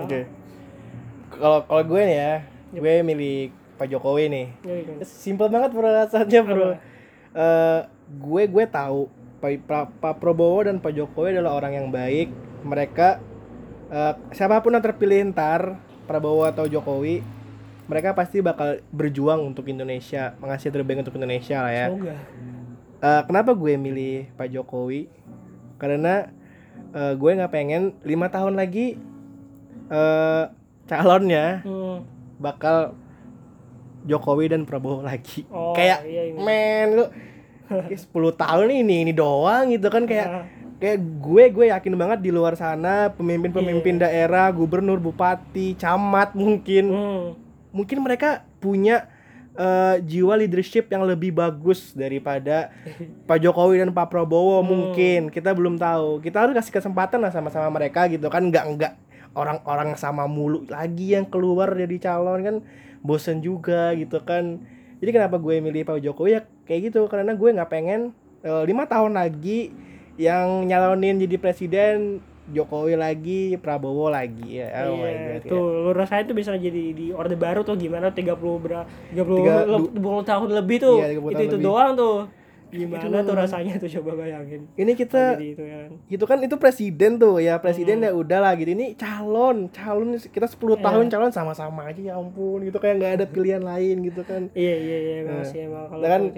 [1.29, 2.35] Kalau kalau gue nih ya,
[2.73, 2.81] Yep.
[2.81, 3.39] gue milih
[3.77, 4.47] Pak Jokowi nih.
[4.65, 4.93] Ya, gitu.
[5.05, 6.57] Simpel banget peralasannya bro.
[6.57, 6.77] Apa?
[7.37, 7.81] Eh,
[8.17, 12.33] gue gue tahu Pak, Pak, Pak Prabowo dan Pak Jokowi adalah orang yang baik.
[12.65, 13.21] Mereka
[13.89, 15.77] eh, siapa pun yang terpilih ntar
[16.09, 17.21] Prabowo atau Jokowi,
[17.87, 21.87] mereka pasti bakal berjuang untuk Indonesia, mengasih terbaik untuk Indonesia lah ya.
[21.93, 22.17] Semoga.
[22.97, 25.07] Eh, kenapa gue milih Pak Jokowi?
[25.77, 26.33] Karena
[26.97, 28.97] eh, gue nggak pengen lima tahun lagi
[29.87, 30.45] eh
[30.87, 32.03] calonnya Hmm.
[32.39, 32.95] bakal
[34.07, 35.43] Jokowi dan Prabowo lagi.
[35.51, 36.39] Oh, kayak iya ini.
[36.39, 37.05] men lu
[37.67, 40.45] kayak 10 tahun ini ini doang gitu kan kayak Nah,
[40.77, 47.25] kayak gue gue yakin banget di luar sana pemimpin-pemimpin daerah, gubernur, bupati, camat mungkin hmm.
[47.73, 49.09] mungkin mereka punya
[49.57, 52.71] eh, jiwa leadership yang lebih bagus daripada
[53.29, 54.69] Pak Jokowi dan Pak Prabowo Hmm.
[54.69, 58.93] mungkin kita belum tahu kita harus kasih kesempatan lah sama-sama mereka gitu kan nggak nggak
[59.33, 62.57] orang-orang sama mulu lagi yang keluar jadi calon kan
[63.07, 64.59] bosen juga gitu kan
[64.99, 68.11] jadi kenapa gue milih Pak Jokowi ya kayak gitu karena gue nggak pengen
[68.43, 69.71] eh, lima tahun lagi
[70.17, 75.51] yang nyalonin jadi presiden Jokowi lagi Prabowo lagi ya oh my iya, God, ya.
[75.51, 79.67] tuh lu rasain tuh bisa jadi di orde baru tuh gimana 30 berapa 30 Tiga-
[79.67, 80.97] le- 20 tahun lebih tuh.
[81.03, 81.67] Iya, 30 itu tahun itu lebih.
[81.67, 82.17] doang tuh.
[82.69, 83.25] Gimana Aduh.
[83.25, 84.67] tuh rasanya tuh coba bayangin.
[84.73, 85.91] ini kita itu ya kan.
[86.05, 88.07] itu kan itu presiden tuh ya presiden Hmm.
[88.07, 90.83] ya udah lah gitu ini calon calon kita 10 Iya.
[90.83, 94.75] tahun calon sama-sama aja ya ampun gitu kayak nggak ada pilihan lain gitu kan Iya
[94.77, 96.35] iya iya Nah, sih emang kalau kan-.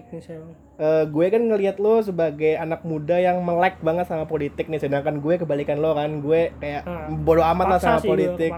[0.79, 5.19] Eh, gue kan ngelihat lo sebagai anak muda yang melek banget sama politik nih sedangkan
[5.19, 8.53] gue kebalikan lo kan gue kayak Ah, bodo amat lah sama sih politik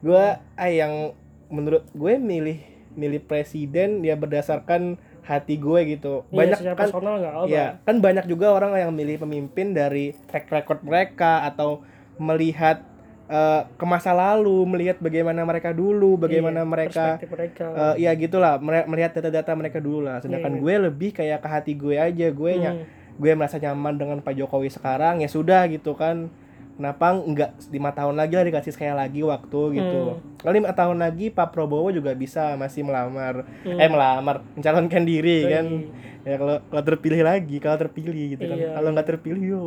[0.00, 1.14] gue ah yang
[1.46, 2.58] menurut gue milih
[2.92, 7.46] milih presiden ya berdasarkan hati gue gitu Iya, banyak secara kan personal enggak apa.
[7.48, 11.80] Ya, kan banyak juga orang yang milih pemimpin dari track record mereka atau
[12.16, 12.84] melihat
[13.24, 17.64] eh, ke masa lalu, melihat bagaimana mereka dulu, bagaimana Iya, mereka mereka.
[17.96, 20.20] eh, ya gitulah, melihat data-data mereka dulu lah.
[20.20, 20.60] Sedangkan Iya.
[20.60, 22.84] gue lebih kayak ke hati gue aja, gue nya- Hmm.
[23.16, 26.28] gue merasa nyaman dengan Pak Jokowi sekarang ya sudah gitu kan.
[26.74, 30.00] Kenapa enggak lima tahun lagi lah dikasih sekali lagi waktu gitu.
[30.10, 30.18] Hmm.
[30.36, 33.78] Kalau lima tahun lagi Pak Prabowo juga bisa masih melamar, Hmm.
[33.78, 35.88] eh melamar, mencalonkan diri kan Iya.
[36.24, 39.62] ya kalau kalau terpilih lagi kalau terpilih gitu kan Iya, kalau nggak terpilih yo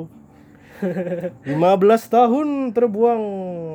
[1.43, 1.47] 15
[2.07, 3.23] tahun terbuang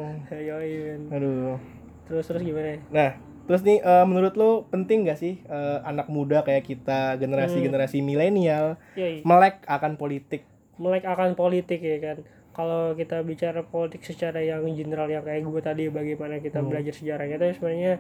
[0.34, 0.98] iya.
[1.08, 1.58] aduh
[2.04, 2.78] Terus terus gimana?
[2.90, 3.10] nah
[3.42, 7.98] terus nih eh, menurut lo penting gak sih eh, anak muda kayak kita generasi generasi
[7.98, 9.22] milenial Iya, iya.
[9.22, 12.16] melek akan politik melek akan politik ya kan
[12.52, 16.68] kalau kita bicara politik secara yang general yang kayak gue tadi bagaimana kita Hmm.
[16.68, 17.94] belajar sejarahnya itu sebenarnya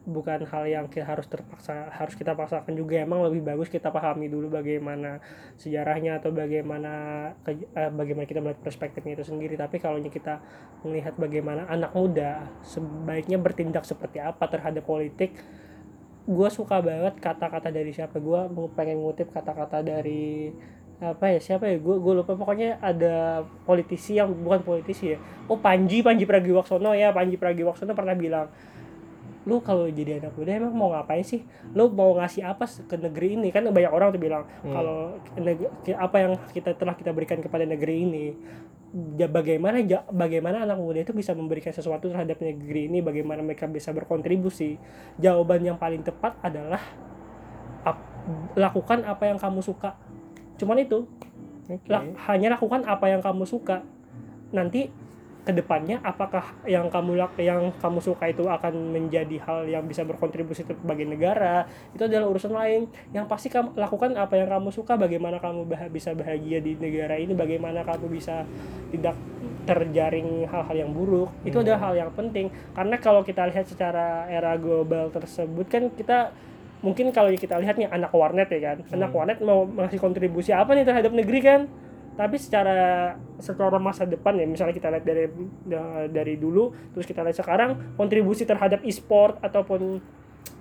[0.00, 2.96] bukan hal yang kita harus terpaksa harus kita paksakan juga.
[3.04, 5.20] Emang lebih bagus kita pahami dulu bagaimana
[5.60, 6.92] sejarahnya atau bagaimana
[7.44, 9.60] ke- eh, bagaimana kita melihat perspektifnya itu sendiri.
[9.60, 10.40] Tapi kalau kita
[10.86, 15.36] melihat bagaimana anak muda sebaiknya bertindak seperti apa terhadap politik
[16.30, 18.22] gue suka banget kata-kata dari siapa?
[18.22, 20.52] Gue pengen ngutip kata-kata dari
[21.00, 21.76] apa ya siapa ya?
[21.76, 22.32] Gue gue lupa.
[22.32, 25.18] Pokoknya ada politisi yang bukan politisi ya.
[25.46, 27.10] Oh Panji Panji Pragiwaksono ya.
[27.10, 28.48] Panji Pragiwaksono pernah bilang
[29.40, 31.40] lu kalau jadi anak muda emang mau ngapain sih?
[31.72, 33.48] Lu mau ngasih apa ke negeri ini?
[33.48, 34.68] Kan banyak orang tuh bilang Hmm.
[34.70, 35.16] kalau
[35.96, 38.26] apa yang kita telah kita berikan kepada negeri ini
[39.16, 43.00] ya bagaimana ja- bagaimana anak muda itu bisa memberikan sesuatu terhadap negeri ini?
[43.00, 44.76] Bagaimana mereka bisa berkontribusi?
[45.16, 46.84] Jawaban yang paling tepat adalah
[47.80, 48.12] ap-
[48.54, 49.96] lakukan apa yang kamu suka
[50.60, 51.08] cuman itu
[51.64, 51.88] Oke.
[51.88, 53.80] lah hanya lakukan apa yang kamu suka.
[54.52, 54.92] Nanti
[55.40, 60.04] ke depannya apakah yang kamu lak yang kamu suka itu akan menjadi hal yang bisa
[60.04, 61.64] berkontribusi bagi negara?
[61.96, 62.92] Itu adalah urusan lain.
[63.16, 67.16] Yang pasti kamu lakukan apa yang kamu suka bagaimana kamu bah bisa bahagia di negara
[67.16, 68.44] ini bagaimana kamu bisa
[68.92, 69.16] tidak
[69.64, 71.32] terjaring hal-hal yang buruk.
[71.40, 71.64] Itu Hmm.
[71.64, 72.52] adalah hal yang penting.
[72.76, 76.34] Karena kalau kita lihat secara era global tersebut kan kita
[76.80, 79.18] mungkin kalau kita lihat nih anak warnet ya kan anak Hmm.
[79.18, 81.60] warnet mau ngasih kontribusi apa nih terhadap negeri kan
[82.12, 85.24] tapi secara secara masa depan ya misalnya kita lihat dari
[85.64, 90.00] da- dari dulu terus kita lihat sekarang kontribusi terhadap e-sport ataupun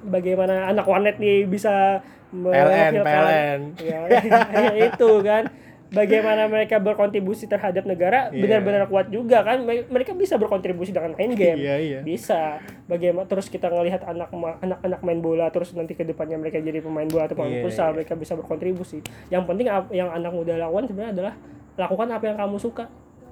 [0.01, 3.60] bagaimana anak warnet nih bisa PLN, PLN.
[3.82, 3.99] ya,
[4.69, 5.49] ya itu kan
[5.89, 8.41] bagaimana mereka berkontribusi terhadap negara Iya.
[8.41, 11.99] benar-benar kuat juga kan Me- mereka bisa berkontribusi dengan main game Iya, iya.
[12.02, 16.80] bisa bagaimana terus kita ngelihat anak anak-anak main bola terus nanti ke depannya mereka jadi
[16.80, 17.95] pemain bola atau pemain Iya, futsal iya.
[17.97, 21.34] mereka bisa berkontribusi yang penting yang anak muda lakukan sebenarnya adalah
[21.75, 22.86] lakukan apa yang kamu suka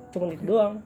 [0.10, 0.82] cuma itu doang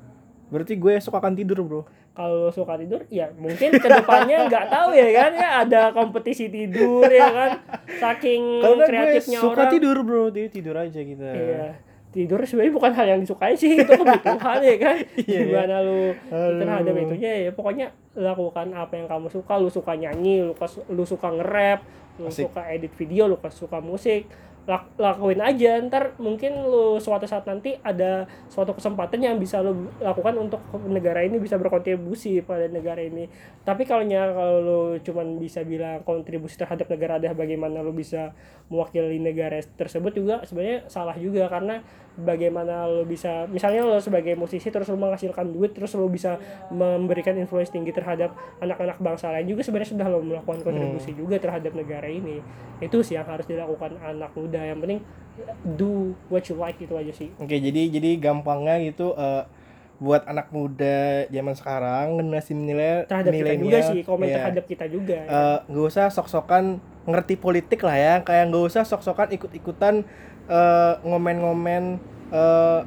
[0.51, 1.88] Berarti gue esok akan tidur, Bro.
[2.21, 7.10] Kalau suka tidur ya mungkin ke depannya nggak tahu ya kan ya ada kompetisi tidur
[7.10, 7.51] ya kan
[7.97, 10.23] saking Karena gue kreatifnya suka orang tidur, Bro.
[10.29, 11.29] Jadi tidur aja kita.
[11.34, 11.65] Iya.
[12.12, 14.97] Tidur sebenarnya bukan hal yang disukai sih, itu kebutuhan ya kan.
[15.31, 16.60] Iya, Gimana lu Aduh.
[16.60, 17.88] terhadap itunya ya pokoknya
[18.19, 20.53] lakukan apa yang kamu suka, lu suka nyanyi, lu,
[20.91, 21.88] lu suka nge-rap,
[22.19, 22.51] lu Asik.
[22.51, 24.27] suka edit video, lu suka musik.
[24.69, 25.82] Lak- lakuin aja.
[25.82, 31.26] Ntar mungkin lu suatu saat nanti ada suatu kesempatan yang bisa lu lakukan untuk negara
[31.26, 33.26] ini bisa berkontribusi pada negara ini.
[33.65, 38.38] Tapi kalau nya kalau lu cuman bisa bilang kontribusi terhadap negara adalah bagaimana lu bisa
[38.69, 41.50] mewakili negara tersebut juga sebenarnya salah juga.
[41.50, 41.82] Karena
[42.21, 46.38] bagaimana lu bisa misalnya lu sebagai musisi terus lu menghasilkan duit terus lu bisa
[46.69, 48.31] memberikan influence tinggi terhadap
[48.62, 52.39] anak-anak bangsa lain juga sebenarnya sudah lo melakukan kontribusi juga terhadap negara ini.
[52.79, 54.62] Itu sih yang harus dilakukan anak muda.
[54.62, 54.99] Yang penting
[55.65, 57.29] do what you like itu aja sih.
[57.41, 59.43] Oke, jadi jadi gampangnya gitu eh,
[60.01, 64.36] buat anak muda zaman sekarang generasi milenial terhadap kita juga sih komen iya.
[64.41, 65.27] terhadap kita juga ya.
[65.29, 68.15] Eh, nggak usah sok-sokan ngerti politik lah ya.
[68.25, 70.05] Kayak nggak usah sok-sokan ikut-ikutan
[70.51, 71.83] eh, ngomen-ngomen
[72.35, 72.81] eh,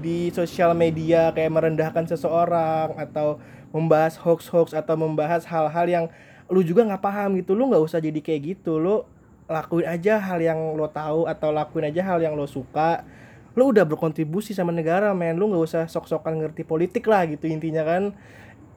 [0.00, 3.36] di sosial media kayak merendahkan seseorang atau
[3.72, 6.04] membahas hoax-hoax atau membahas hal-hal yang
[6.48, 7.52] lu juga nggak paham gitu.
[7.52, 8.80] Lu nggak usah jadi kayak gitu.
[8.80, 9.04] Lu
[9.48, 13.04] lakuin aja hal yang lo tahu atau lakuin aja hal yang lo suka.
[13.52, 15.36] Lu udah berkontribusi sama negara men.
[15.36, 18.16] Lu nggak usah sok-sokan ngerti politik lah gitu intinya kan.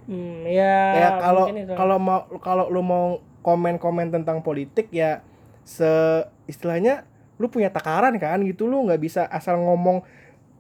[0.06, 5.26] Hmm, ya ya kalau kalau mau kalau lu mau komen-komen tentang politik ya
[5.66, 5.90] se
[6.46, 10.04] istilahnya lu punya takaran kan gitu lu nggak bisa asal ngomong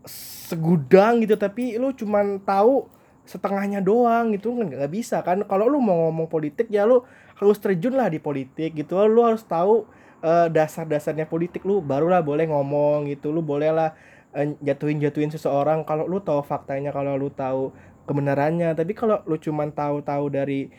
[0.05, 2.85] segudang gitu tapi lu cuman tahu
[3.25, 5.41] setengahnya doang gitu kan nggak bisa kan.
[5.49, 7.01] Kalau lu mau ngomong politik ya lu
[7.35, 9.01] harus terjun lah di politik gitu.
[9.09, 9.89] Lu harus tahu
[10.21, 13.91] eh, dasar-dasarnya politik lu barulah boleh ngomong gitu lu boleh lah
[14.35, 17.73] jatuhin jatuhin seseorang kalau lu tahu faktanya kalau lu tahu
[18.05, 18.77] kebenarannya.
[18.77, 20.69] Tapi kalau lu cuman tahu-tahu dari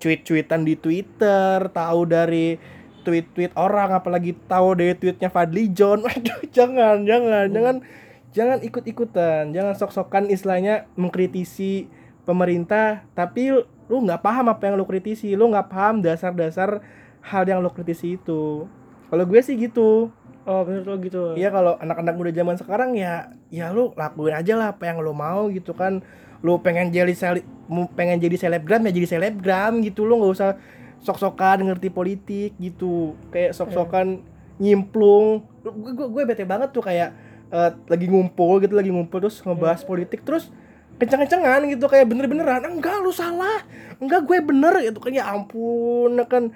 [0.00, 2.58] tweet-tweetan di Twitter tahu dari
[3.02, 6.06] tweet-tweet orang apalagi tahu dari tweetnya Fadli John.
[6.10, 7.76] Aduh jangan jangan jangan.
[8.32, 11.84] Jangan ikut-ikutan jangan sok-sokan istilahnya mengkritisi
[12.24, 13.52] pemerintah tapi
[13.92, 16.80] lu nggak paham apa yang lu kritisi lu nggak paham dasar-dasar
[17.20, 18.64] hal yang lu kritisi itu.
[19.12, 20.08] Kalau gue sih gitu.
[20.42, 21.24] Oh menurut lo gitu.
[21.38, 25.12] Iya kalau anak-anak muda zaman sekarang ya ya lu lakuin aja lah apa yang lu
[25.12, 26.02] mau gitu kan.
[26.42, 27.14] Lu pengen jadi
[27.94, 30.50] pengen jadi selebgram ya jadi selebgram gitu lu nggak usah
[31.02, 33.18] sok-sokan ngerti politik gitu.
[33.28, 34.22] Kayak sok-sokan
[34.56, 35.42] nyimplung.
[35.62, 37.10] Lu- Gue, gue, bete banget tuh kayak
[37.52, 40.48] eh, lagi ngumpul gitu lagi ngumpul terus ngebahas politik terus
[40.96, 43.66] kencang-kencangan gitu kayak bener-beneran enggak lu salah.
[43.98, 44.78] Enggak gue bener.
[44.80, 46.54] Gitu kan ya ampun kan.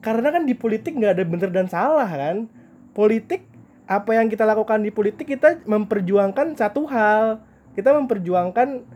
[0.00, 2.48] Karena kan di politik nggak ada bener dan salah kan.
[2.96, 3.44] Politik
[3.90, 7.42] apa yang kita lakukan di politik kita memperjuangkan satu hal.
[7.74, 8.86] Kita memperjuangkan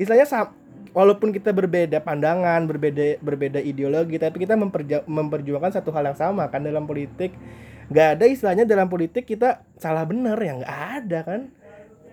[0.00, 0.26] istilahnya
[0.98, 6.50] walaupun kita berbeda pandangan berbeda berbeda ideologi tapi kita memperja- memperjuangkan satu hal yang sama
[6.50, 7.38] kan dalam politik.
[7.86, 11.40] Nggak ada istilahnya dalam politik kita salah benar ya nggak ada kan.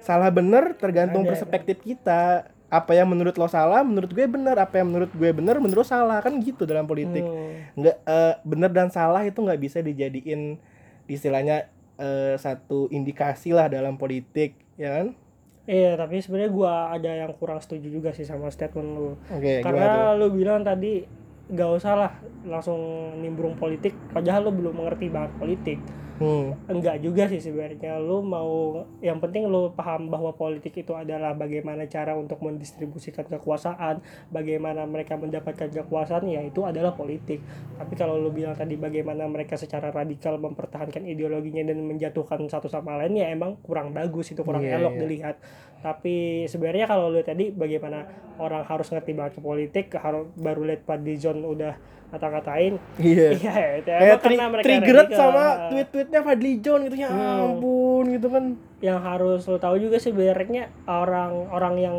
[0.06, 2.54] Salah benar tergantung Ada, perspektif kita.
[2.70, 4.62] Apa yang menurut lo salah menurut gue benar.
[4.62, 6.22] Apa yang menurut gue benar menurut lo salah.
[6.22, 7.26] Kan gitu dalam politik.
[7.26, 7.74] Hmm.
[7.82, 10.62] nggak eh, benar dan salah itu nggak bisa dijadiin
[11.10, 15.18] istilahnya eh, satu indikasi lah dalam politik ya kan
[15.66, 19.18] Iya, tapi sebenarnya gua ada yang kurang setuju juga sih sama statement lu.
[19.18, 21.02] oke tuh Karena lu bilang tadi
[21.46, 22.12] gak usah lah
[22.46, 22.78] langsung
[23.22, 25.80] nimbrung politik, padahal lu belum mengerti banget politik.
[26.16, 26.56] Hmm.
[26.72, 31.84] enggak juga sih sebenarnya lu mau yang penting lu paham bahwa politik itu adalah bagaimana
[31.92, 34.00] cara untuk mendistribusikan kekuasaan
[34.32, 37.44] bagaimana mereka mendapatkan kekuasaan ya itu adalah politik
[37.76, 42.96] tapi kalau lu bilang tadi bagaimana mereka secara radikal mempertahankan ideologinya dan menjatuhkan satu sama
[42.96, 45.02] lain ya emang kurang bagus itu kurang Iya, elok iya.
[45.04, 45.36] dilihat
[45.84, 48.08] tapi sebenarnya kalau lu tadi bagaimana
[48.40, 51.76] orang harus ngerti banget ke politik harus baru lihat Fadlizon udah
[52.16, 53.28] kata-katain Iya.
[53.38, 57.44] iya itu Kayak tri triggered sama tweet-tweetnya Fadli John gitu ya Hmm.
[57.52, 58.46] ampun gitu kan.
[58.80, 61.98] yang harus lo tahu juga sebenarnya orang-orang yang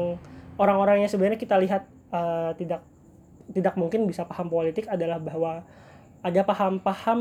[0.56, 2.80] orang-orang yang sebenarnya kita lihat eh, tidak
[3.48, 5.62] tidak mungkin bisa paham politik adalah bahwa
[6.18, 7.20] ada paham-paham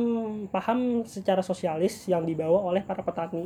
[0.50, 3.46] paham secara sosialis yang dibawa oleh para petani.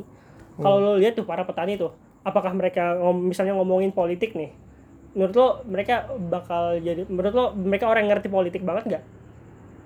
[0.56, 4.52] Kalau lo lihat tuh para petani tuh, apakah mereka ngom- misalnya ngomongin politik nih?
[5.10, 9.04] Menurut lo mereka bakal jadi menurut lo mereka orang yang ngerti politik banget nggak?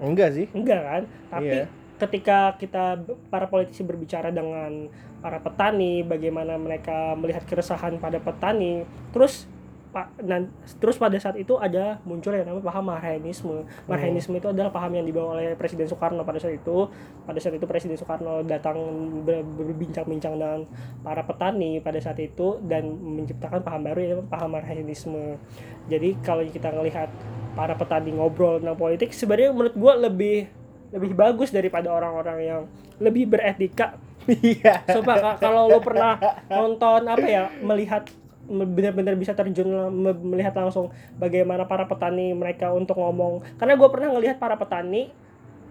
[0.04, 0.46] Enggak sih.
[0.52, 1.02] Enggak kan?
[1.32, 1.64] Tapi Iya.
[1.98, 3.00] ketika kita
[3.32, 4.88] para politisi berbicara dengan
[5.24, 9.48] para petani, bagaimana mereka melihat keresahan pada petani, terus
[9.94, 10.50] pak dan
[10.82, 13.62] terus pada saat itu ada muncul yang namanya paham marhaenisme.
[13.86, 16.90] Marhaenisme itu adalah paham yang dibawa oleh Presiden Soekarno pada saat itu.
[17.22, 18.74] Pada saat itu Presiden Soekarno datang
[19.22, 20.66] ber- berbincang-bincang dengan
[21.06, 25.38] para petani pada saat itu dan menciptakan paham baru yaitu paham marhaenisme.
[25.86, 27.06] Jadi kalau kita ngelihat
[27.54, 30.50] para petani ngobrol tentang politik sebenarnya menurut gua lebih
[30.90, 32.62] lebih bagus daripada orang-orang yang
[32.98, 33.94] lebih beretika.
[34.24, 34.80] Iya.
[34.88, 36.16] Coba Kak, kalau lo pernah
[36.48, 42.70] nonton apa ya melihat me- benar-benar bisa terjun me- melihat langsung bagaimana para petani mereka
[42.70, 45.08] untuk ngomong karena gue pernah ngelihat para petani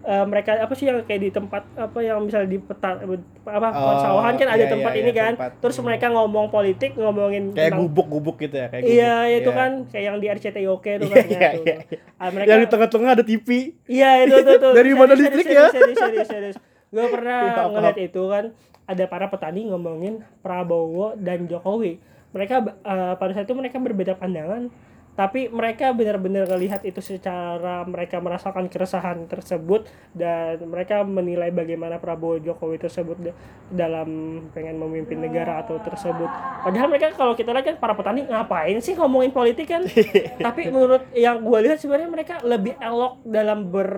[0.02, 3.00] eh, mereka apa sih yang kayak di tempat apa yang misalnya di peta
[3.42, 5.50] apa Oh, persawahan kan ada iya, tempat iya, ini iya, kan tempat.
[5.58, 5.86] terus Hmm.
[5.86, 8.92] mereka ngomong politik ngomongin Kayak gubuk-gubuk gitu ya, kayak gubuk.
[8.92, 9.56] iya itu Iya.
[9.56, 11.64] kan kayak yang di RCTI Oke tuh Iya, kan iya, ya, tuh.
[11.64, 11.76] iya.
[12.14, 13.48] Ah, mereka Yang di tengah-tengah ada TV.
[13.86, 14.72] Iya itu tuh tuh.
[14.78, 15.64] Dari mana listrik ya?
[15.68, 16.56] Serius serius serius.
[16.86, 17.70] Gue pernah Iya, apa?
[17.70, 18.44] ngeliat itu kan
[18.84, 21.96] ada para petani ngomongin Prabowo dan Jokowi.
[22.34, 24.68] Mereka eh, pada saat itu mereka berbeda pandangan,
[25.14, 32.42] tapi mereka benar-benar ngelihat itu secara mereka merasakan keresahan tersebut dan mereka menilai bagaimana Prabowo
[32.42, 33.36] Jokowi tersebut da-
[33.70, 36.26] dalam pengen memimpin negara atau tersebut.
[36.66, 39.86] Padahal mereka kalau kita lihat kan para petani ngapain sih ngomongin politik kan?
[40.50, 43.90] tapi menurut yang gue lihat sebenarnya mereka lebih elok dalam ber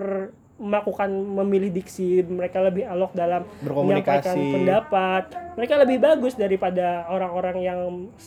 [0.57, 5.23] melakukan memilih diksi mereka lebih elok dalam menyampaikan pendapat.
[5.57, 7.79] Mereka lebih bagus daripada orang-orang yang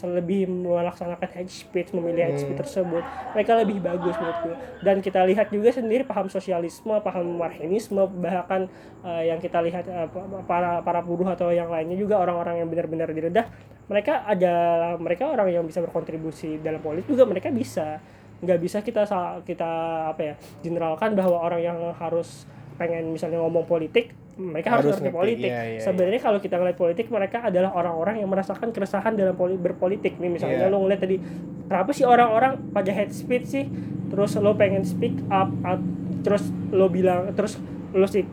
[0.03, 2.63] lebih melaksanakan hate speech memilih hate speech Hmm.
[2.63, 3.03] tersebut.
[3.35, 8.67] Mereka lebih bagus menurutku dan kita lihat juga sendiri paham sosialisme paham marxisme bahkan
[9.05, 10.09] eh, yang kita lihat eh,
[10.47, 13.47] para para buruh atau yang lainnya juga orang-orang yang benar-benar diredah
[13.91, 14.55] mereka ada
[15.03, 17.99] mereka orang yang bisa berkontribusi dalam politik juga mereka bisa
[18.41, 19.69] nggak bisa kita sa- kita
[20.09, 25.13] apa ya generalkan bahwa orang yang harus pengen misalnya ngomong politik mereka harus, Harus ngerti
[25.13, 25.51] politik.
[25.53, 29.61] Iya, iya, sebenarnya kalau kita ngeliat politik mereka adalah orang-orang yang merasakan keresahan dalam poli-
[29.61, 30.17] berpolitik.
[30.17, 30.73] Nih misalnya Iya.
[30.73, 31.21] lo ngeliat tadi
[31.69, 33.69] kenapa sih orang-orang pada hate speech sih?
[34.09, 35.85] Terus lo pengen speak up at-
[36.21, 37.61] terus lo bilang terus
[37.93, 38.25] lo speak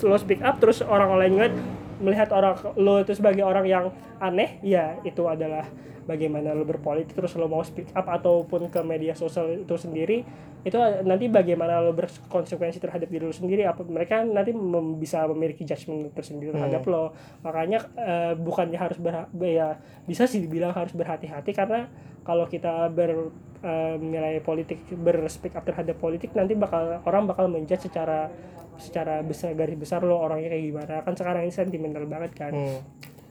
[0.00, 1.54] lo speak up terus orang lain ngeliat
[2.00, 3.84] melihat orang lo itu sebagai orang yang
[4.16, 5.68] aneh ya itu adalah
[6.10, 10.26] bagaimana lo berpolitik terus lo mau speak up ataupun ke media sosial itu sendiri
[10.60, 15.62] itu nanti bagaimana lo berkonsekuensi terhadap diri lo sendiri apa mereka nanti mem- bisa memiliki
[15.62, 17.04] judgment tersendiri terhadap lo.
[17.46, 21.88] Makanya eh, bukannya harus ber ya bisa sih dibilang harus berhati-hati karena
[22.26, 23.32] kalau kita ber
[23.64, 28.28] eh, menilai politik berspeak up terhadap politik nanti bakal orang bakal menjudge secara
[28.76, 30.94] secara besar garis besar lo orangnya kayak gimana.
[31.04, 32.52] Kan sekarang ini sentimental banget kan.
[32.52, 32.80] Hmm.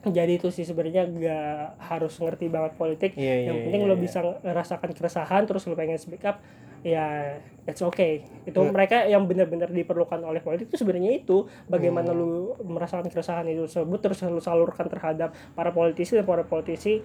[0.02, 1.60] Jadi itu sih sebenarnya gak
[1.92, 4.04] harus ngerti banget politik Iya, yang iya, penting iya, lo iya.
[4.04, 6.40] bisa ngerasakan keresahan terus lo pengen speak up
[6.80, 7.36] ya
[7.68, 8.72] it's okay itu Hmm.
[8.72, 11.68] mereka yang benar-benar diperlukan oleh politik itu sebenarnya itu Hmm.
[11.68, 17.04] bagaimana lu merasakan keresahan itu tersebut terus lu salurkan terhadap para politisi dan para politisi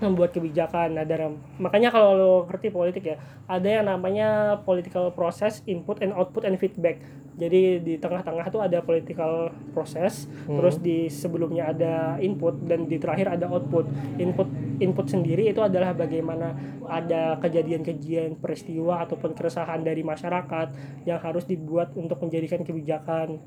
[0.00, 3.16] membuat kebijakan nah dalam makanya kalau lo ngerti politik ya
[3.50, 7.02] ada yang namanya political process input and output and feedback.
[7.40, 13.32] Jadi di tengah-tengah tuh ada political process terus di sebelumnya ada input dan di terakhir
[13.32, 13.88] ada output.
[14.20, 14.46] Input
[14.78, 16.52] input sendiri itu adalah bagaimana
[16.84, 20.68] ada kejadian-kejadian peristiwa ataupun keresahan dari masyarakat
[21.08, 23.40] yang harus dibuat untuk menjadikan kebijakan.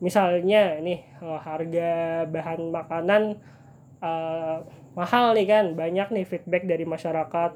[0.00, 1.90] Misalnya nih eh, harga
[2.26, 3.22] bahan makanan
[4.00, 4.58] eh,
[4.94, 7.50] mahal nih kan banyak nih feedback dari masyarakat.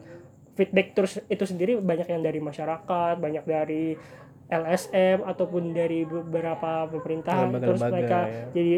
[0.59, 3.95] Feedback terus itu sendiri banyak yang dari masyarakat banyak dari
[4.49, 7.53] LSM ataupun dari beberapa pemerintahan.
[7.61, 8.45] Terus Lembaga-lembaga, mereka ya.
[8.57, 8.72] jadi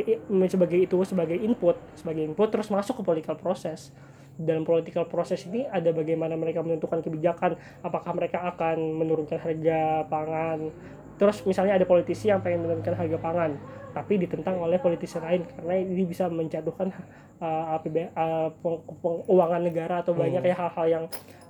[0.51, 3.95] sebagai itu sebagai input sebagai input terus masuk ke political process.
[4.41, 10.73] Dalam political process ini ada bagaimana mereka menentukan kebijakan apakah mereka akan menurunkan harga pangan.
[11.21, 13.61] Terus misalnya ada politisi yang pengen menurunkan harga pangan
[13.91, 16.91] tapi ditentang oleh politisi lain karena ini bisa menjatuhkan
[17.39, 21.05] uh, APB uh, peng- keuangan negara atau banyak ya hal-hal yang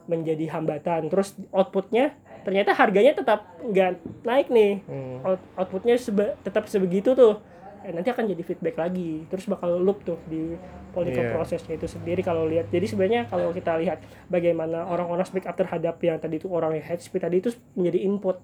[0.04, 1.06] menjadi hambatan.
[1.06, 4.80] Terus outputnya ternyata harganya tetap nggak naik nih.
[4.84, 5.22] Hmm.
[5.22, 7.38] Out- outputnya sebe- tetap sebegitu tuh.
[7.80, 9.24] Eh, nanti akan jadi feedback lagi.
[9.28, 10.52] Terus bakal loop tuh di
[10.90, 11.32] political Iya.
[11.32, 12.68] prosesnya itu sendiri kalau lihat.
[12.68, 16.84] Jadi sebenarnya kalau kita lihat bagaimana orang-orang speak up terhadap yang tadi itu orang yang
[16.84, 18.36] hate speech tadi itu menjadi input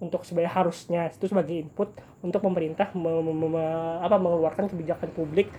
[0.00, 1.92] untuk sebenarnya harusnya itu sebagai input
[2.24, 5.52] untuk pemerintah me- me- me- apa mengeluarkan kebijakan publik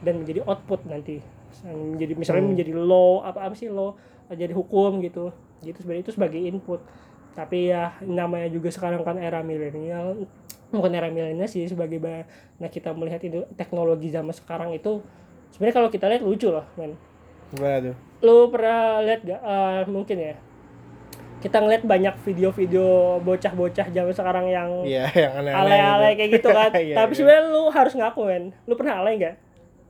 [0.00, 1.18] dan menjadi output nanti
[1.66, 2.52] menjadi misalnya Hmm.
[2.54, 3.98] menjadi law apa apa sih law
[4.30, 5.34] jadi hukum gitu
[5.66, 6.78] gitu sebenarnya itu sebagai input
[7.34, 10.26] tapi ya namanya juga sekarang kan era milenial
[10.70, 12.28] bukan era milenial sih sebagai ba-
[12.62, 15.02] nah kita melihat itu teknologi zaman sekarang itu
[15.50, 16.94] sebenarnya kalau kita lihat lucu loh men
[17.48, 17.96] Gimana tuh?
[18.20, 20.34] lu pernah lihat gak eh, mungkin ya
[21.38, 22.86] kita ngeliat banyak video-video
[23.20, 25.54] bocah-bocah zaman sekarang yang Iya, yang aneh-aneh.
[25.56, 26.18] alay-alay gitu.
[26.18, 27.16] kayak gitu kan Iya, tapi iya.
[27.16, 29.36] sebenarnya lu harus ngaku men lu pernah alay nggak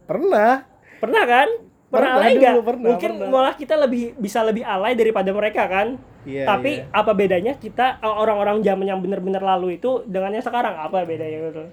[0.04, 0.52] Pernah.
[0.98, 1.48] pernah kan
[1.88, 3.28] pernah, Pernah alay nggak mungkin pernah.
[3.30, 6.44] malah kita lebih bisa lebih alay daripada mereka kan Iya.
[6.44, 6.92] tapi iya.
[6.92, 11.64] apa bedanya kita orang-orang zaman yang bener-bener lalu itu dengan yang sekarang apa bedanya gitu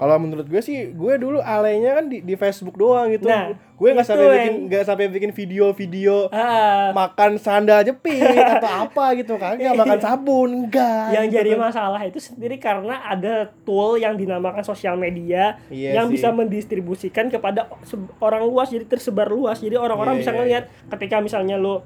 [0.00, 3.28] Kalau menurut gue sih, gue dulu alaynya kan di, di Facebook doang gitu.
[3.28, 8.20] Nah, gue nggak sampai bikin nggak sampai bikin video-video ah, makan sandal jepit
[8.60, 11.60] atau apa gitu kagak makan sabun enggak yang gitu jadi kan.
[11.72, 16.20] masalah itu sendiri karena ada tool yang dinamakan sosial media Iya yang sih.
[16.20, 17.72] bisa mendistribusikan kepada
[18.20, 21.80] orang luas jadi tersebar luas jadi orang-orang Iya, bisa iya, ngelihat ketika misalnya lu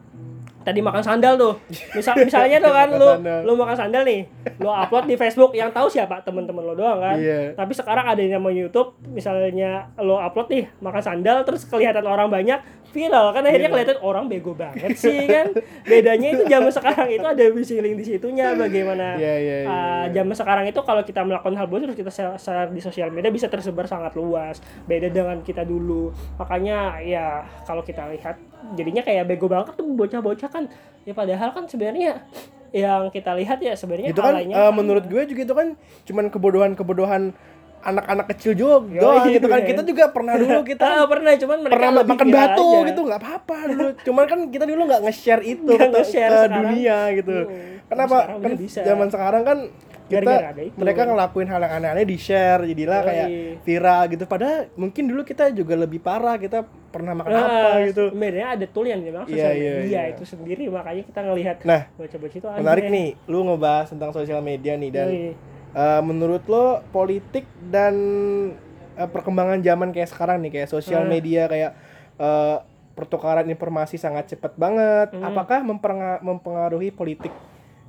[0.64, 1.54] tadi makan sandal tuh
[1.92, 3.40] misal misalnya tuh kan lu sandal.
[3.44, 4.20] lu makan sandal nih
[4.56, 7.52] lu upload di Facebook yang tahu siapa teman-teman lo doang kan Iya.
[7.52, 12.26] tapi sekarang ada yang namanya YouTube misalnya lo upload nih makan sandal terus kelihatan orang
[12.26, 12.58] banyak
[12.94, 13.82] viral kan akhirnya Viral.
[13.82, 15.50] kelihatan orang bego banget sih kan
[15.90, 19.74] bedanya itu zaman sekarang itu ada visi link di situnya bagaimana Iya, iya, iya, uh,
[20.06, 20.22] iya.
[20.22, 23.34] zaman sekarang itu kalau kita melakukan hal buruk terus kita share, share di sosial media
[23.34, 28.38] bisa tersebar sangat luas beda dengan kita dulu makanya ya kalau kita lihat
[28.78, 30.64] jadinya kayak bego banget tuh bocah-bocah kan
[31.02, 32.22] ya padahal kan sebenarnya
[32.74, 34.74] yang kita lihat ya sebenarnya itu kan eh, sama.
[34.74, 35.68] menurut gue juga itu kan
[36.10, 37.30] cuman kebodohan-kebodohan
[37.84, 39.68] anak-anak kecil juga doang gitu kan iya.
[39.68, 42.88] kita juga pernah dulu kita Ah, pernah cuman mereka pernah lebih makan batu aja.
[42.88, 46.56] gitu nggak apa-apa dulu cuman kan kita dulu nggak nge-share itu ke, nge-share ke sekarang.
[46.64, 47.72] dunia gitu Hmm.
[47.86, 48.80] kenapa kan bisa.
[48.80, 49.58] zaman sekarang kan
[50.04, 50.76] kita Gara-gara ada itu.
[50.76, 53.06] mereka ngelakuin hal yang aneh-aneh di share jadilah Yoi.
[53.06, 53.28] kayak
[53.62, 58.04] viral gitu padahal mungkin dulu kita juga lebih parah kita pernah makan Nah, apa gitu
[58.10, 60.12] Sebenarnya ada tool yang dimaksud Iya, sosial iya, media iya.
[60.12, 62.92] itu sendiri makanya kita ngelihat nah bocah-bocah itu menarik aneh.
[62.92, 65.32] nih lu ngebahas tentang sosial media nih dan Yoi.
[65.74, 67.94] Eh, menurut lo politik dan
[68.94, 71.10] eh, perkembangan zaman kayak sekarang nih kayak sosial Ah.
[71.10, 71.72] media kayak
[72.14, 72.56] eh,
[72.94, 75.26] pertukaran informasi sangat cepat banget Hmm.
[75.26, 77.34] apakah mempenga- mempengaruhi politik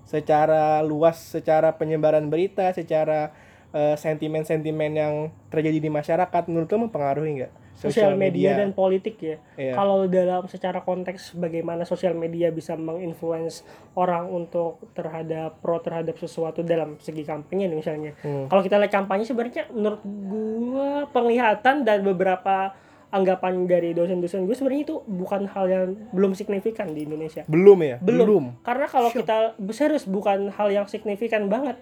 [0.04, 3.30] secara luas secara penyebaran berita secara
[3.76, 5.14] sentimen-sentimen yang
[5.50, 9.38] terjadi di masyarakat menurut lo mempengaruhi nggak sosial media, dan politik ya.
[9.59, 9.73] Iya.
[9.76, 13.67] Kalau dalam secara konteks bagaimana sosial media bisa menginfluence
[13.99, 18.11] orang untuk terhadap pro terhadap sesuatu dalam segi kampanye nih misalnya.
[18.23, 18.47] Hmm.
[18.47, 22.73] Kalau kita lihat kampanye sebenarnya menurut gua penglihatan dan beberapa
[23.15, 27.47] anggapan dari dosen-dosen gue sebenarnya itu bukan hal yang belum signifikan di Indonesia.
[27.47, 28.59] belum ya Belum.
[28.59, 31.80] Karena kalau kita serius bukan hal yang signifikan banget.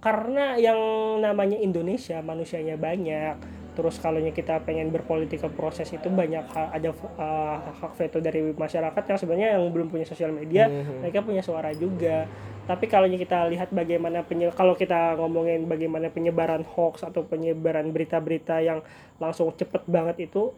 [0.00, 0.80] Karena yang
[1.20, 3.59] namanya Indonesia manusianya banyak.
[3.80, 9.16] Terus kalau kita pengen berpolitical proses itu banyak ada uh, hak veto dari masyarakat yang
[9.16, 11.00] sebenarnya yang belum punya sosial media, Mhm.
[11.00, 12.28] mereka punya suara juga.
[12.68, 18.60] Tapi kalau kita lihat bagaimana penye kalau kita ngomongin bagaimana penyebaran hoax atau penyebaran berita-berita
[18.60, 18.84] yang
[19.16, 20.52] langsung cepet banget itu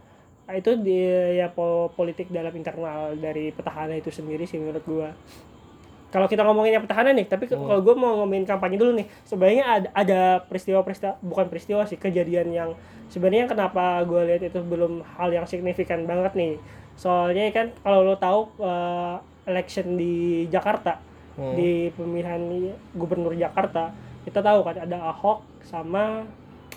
[0.51, 0.99] itu di
[1.39, 5.15] ya po- politik dalam internal dari petahana itu sendiri sih menurut gua
[6.13, 7.65] kalau kita ngomongin yang petahana nih tapi Hmm.
[7.65, 12.49] kalau gue mau ngomongin kampanye dulu nih sebenarnya ada ada peristiwa-peristiwa bukan peristiwa sih kejadian
[12.49, 12.71] yang
[13.09, 16.55] sebenarnya kenapa gue lihat itu belum hal yang signifikan banget nih
[16.95, 20.15] soalnya kan kalau lo tahu eh, election di
[20.47, 21.01] Jakarta
[21.33, 21.57] Hmm.
[21.57, 22.45] di pemilihan
[22.93, 23.89] gubernur Jakarta
[24.23, 26.29] kita tahu kan ada Ahok sama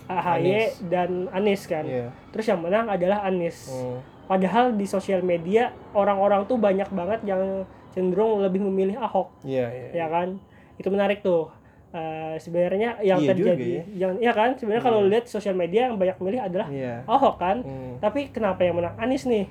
[0.05, 0.73] AHY Anies.
[0.86, 2.07] dan Anies kan Iya.
[2.31, 3.99] terus yang menang adalah Anies Hmm.
[4.25, 9.31] padahal di sosial media orang-orang tuh banyak banget yang cenderung lebih memilih Ahok.
[9.47, 10.37] Iya iya ya kan?
[10.75, 11.47] Itu menarik tuh.
[11.95, 13.83] Eh, sebenarnya yang Iya terjadi juga ya.
[13.95, 14.59] yang ya kan?
[14.59, 17.07] Sebenarnya kalau lihat sosial media yang banyak milih adalah iya.
[17.07, 17.63] Ahok kan?
[17.63, 17.95] Hmm.
[18.03, 18.99] tapi kenapa yang menang?
[18.99, 19.47] Anies nih.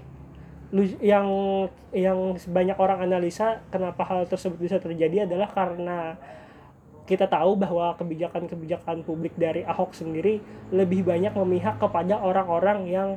[0.68, 1.24] Lu yang
[1.96, 6.20] yang banyak orang analisa kenapa hal tersebut bisa terjadi adalah karena
[7.04, 10.40] kita tahu bahwa kebijakan-kebijakan publik dari Ahok sendiri
[10.72, 13.08] lebih banyak memihak kepada orang-orang yang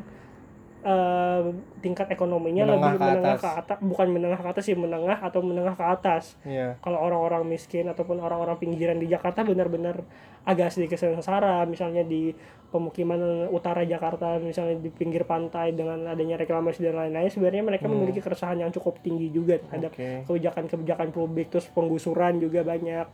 [0.87, 1.41] eh,
[1.77, 3.41] tingkat ekonominya Menengah lebih ke menengah atas.
[3.43, 6.79] ke atas bukan menengah ke atas sih menengah atau menengah ke atas Iya.
[6.79, 9.99] kalau orang-orang miskin ataupun orang-orang pinggiran di Jakarta benar-benar
[10.41, 12.31] agak sedikit sengsara misalnya di
[12.67, 13.19] pemukiman
[13.49, 18.55] utara Jakarta misalnya di pinggir pantai dengan adanya reklamasi dan lain-lain sebenarnya mereka memiliki keresahan
[18.57, 20.23] yang cukup tinggi juga terhadap Oke.
[20.23, 23.07] kebijakan-kebijakan publik terus penggusuran juga banyak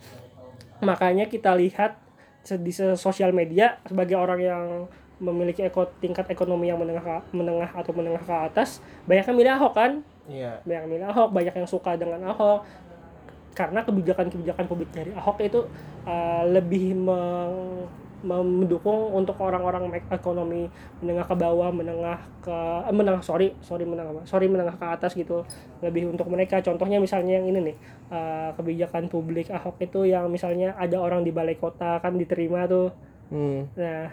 [0.79, 1.97] makanya kita lihat
[2.43, 4.63] di sosial media sebagai orang yang
[5.23, 9.73] memiliki eko, tingkat ekonomi yang menengah menengah atau menengah ke atas banyak yang milih Ahok
[9.73, 9.91] kan?
[10.27, 10.59] Iya.
[10.67, 12.67] banyak yang milih Ahok banyak yang suka dengan Ahok.
[13.53, 15.63] Karena kebijakan-kebijakan publik dari Ahok itu
[16.03, 17.87] uh, lebih meng-
[18.23, 20.71] mendukung untuk orang-orang ekonomi
[21.03, 22.55] menengah ke bawah menengah ke
[22.87, 25.43] eh, menengah sorry sorry menengah sorry menengah ke atas gitu.
[25.83, 26.63] Lebih untuk mereka.
[26.63, 27.77] Contohnya misalnya yang ini nih
[28.09, 32.95] uh, kebijakan publik Ahok itu yang misalnya ada orang di balai kota kan diterima tuh.
[33.27, 33.67] Hmm.
[33.75, 34.07] Nah,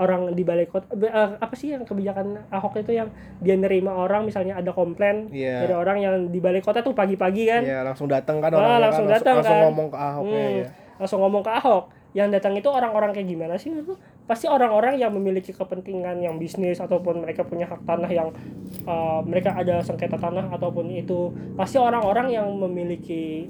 [0.00, 4.24] orang di balai kota eh, apa sih yang kebijakan Ahok itu yang dia nerima orang
[4.24, 5.62] misalnya ada komplain Iya.
[5.62, 8.80] dari orang yang di balai kota tuh pagi-pagi kan Iya, langsung datang kan Ah, orangnya
[8.82, 9.64] langsung kan, datang langsung kan.
[9.66, 10.66] ngomong ke Ahoknya Hmm, ya.
[10.96, 13.94] langsung ngomong ke Ahok yang datang itu orang-orang kayak gimana sih itu
[14.26, 18.34] pasti orang-orang yang memiliki kepentingan yang bisnis ataupun mereka punya hak tanah yang
[18.82, 23.46] eh, mereka ada sengketa tanah ataupun itu pasti orang-orang yang memiliki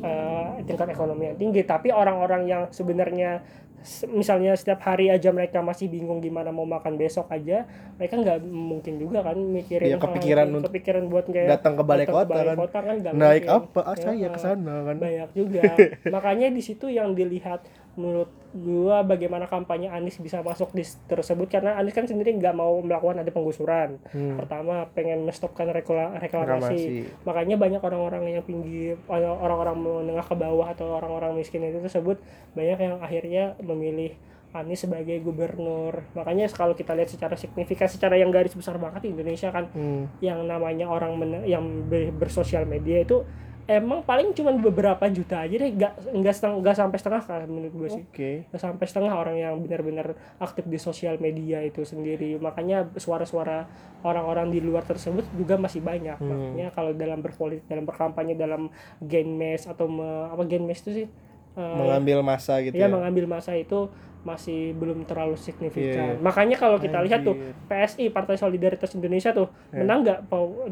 [0.00, 3.69] eh, tingkat ekonomi yang tinggi tapi orang-orang yang sebenarnya se-
[4.06, 7.64] misalnya setiap hari aja mereka masih bingung gimana mau makan besok aja
[7.96, 12.04] mereka nggak mungkin juga kan mikirin hal- kepikiran untuk kepikiran buat kayak Datang ke balai
[12.04, 12.56] datang kota kan.
[12.58, 13.56] kota kan nggak Naik mungkin.
[13.58, 13.80] apa?
[13.82, 14.96] Ah, saya Ya, ke sana kan.
[14.96, 15.62] banyak juga
[16.14, 17.64] makanya di situ yang dilihat
[18.00, 22.80] menurut gua bagaimana kampanye Anies bisa masuk di tersebut karena Anies kan sendiri nggak mau
[22.80, 24.34] melakukan ada penggusuran Hmm.
[24.36, 27.22] pertama pengen menstopkan rekla- reklamasi Reklamasi.
[27.22, 32.18] makanya banyak orang-orang yang pinggir orang-orang menengah ke bawah atau orang-orang miskin itu tersebut
[32.52, 34.16] banyak yang akhirnya memilih
[34.50, 39.14] Anies sebagai gubernur makanya kalau kita lihat secara signifikan secara yang garis besar banget di
[39.14, 40.10] Indonesia kan Hmm.
[40.18, 43.22] yang namanya orang yang ber- bersosial media itu
[43.70, 47.70] emang paling cuma beberapa juta aja deh nggak nggak seteng- nggak sampai setengah kan menurut
[47.72, 48.30] gue sih Oke.
[48.44, 50.06] nggak sampai setengah orang yang benar-benar
[50.36, 56.18] aktif di sosial media itu sendiri makanya suara-suara orang-orang di luar tersebut juga masih banyak
[56.18, 56.26] Hmm.
[56.26, 58.66] makanya kalau dalam berpolitik dalam berkampanye dalam
[59.00, 61.08] gen mes atau me- apa gen mes itu sih
[61.50, 62.88] Eh, Mengambil masa gitu ya, ya.
[62.88, 63.90] mengambil masa itu
[64.20, 66.16] masih belum terlalu signifikan.
[66.16, 66.20] Iya.
[66.20, 67.56] Makanya kalau kita lihat tuh Anjir.
[67.88, 69.80] PSI Partai Solidaritas Indonesia tuh Iya.
[69.80, 70.18] menang nggak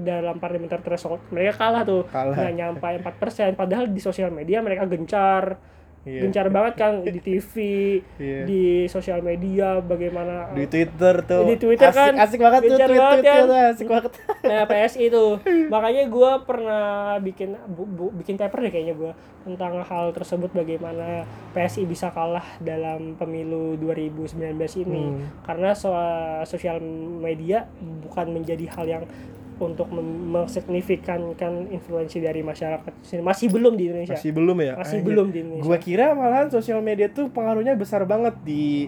[0.05, 1.25] dalam parliamentary threshold?
[1.33, 2.05] Mereka kalah tuh.
[2.13, 2.37] Kalah.
[2.37, 5.57] Nggak nyampe 4% padahal di sosial media mereka gencar.
[6.01, 6.21] Iya.
[6.23, 7.53] Gencar banget kan di TV,
[8.19, 8.43] Iya.
[8.45, 11.45] di sosial media bagaimana Di Twitter tuh.
[11.45, 12.13] Di Twitter asik, kan.
[12.17, 13.43] Asik banget tuh Gencar tweet banget tweet kan.
[13.43, 14.13] tuh, asik banget.
[14.41, 15.25] Nah, PSI itu.
[15.67, 16.87] Makanya gue pernah
[17.19, 22.47] bikin bu- bu- bikin paper deh kayaknya gue tentang hal tersebut bagaimana PSI bisa kalah
[22.59, 24.39] dalam pemilu 2019
[24.81, 25.03] ini.
[25.05, 25.21] Hmm.
[25.43, 25.97] Karena so-
[26.45, 26.81] sosial
[27.19, 27.69] media
[28.01, 29.05] bukan menjadi hal yang
[29.59, 34.75] untuk mensignifikankan influensi dari masyarakat masih belum di Indonesia Masih belum ya?
[34.79, 35.07] Masih Anjir.
[35.11, 38.87] belum di Indonesia Gua kira malahan sosial media tuh pengaruhnya besar banget di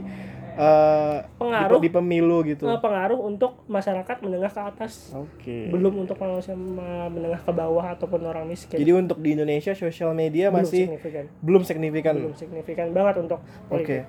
[0.54, 1.78] eh, Pengaruh.
[1.78, 2.66] di, di pemilu gitu.
[2.66, 5.70] Eh, pengaruh untuk masyarakat menengah ke atas Oke.
[5.70, 10.50] belum untuk manusia menengah ke bawah ataupun orang miskin Jadi untuk di Indonesia sosial media
[10.50, 12.14] belum masih signifikan belum signifikan.
[12.14, 13.68] belum signifikan banget untuk Oke.
[13.68, 14.02] politik.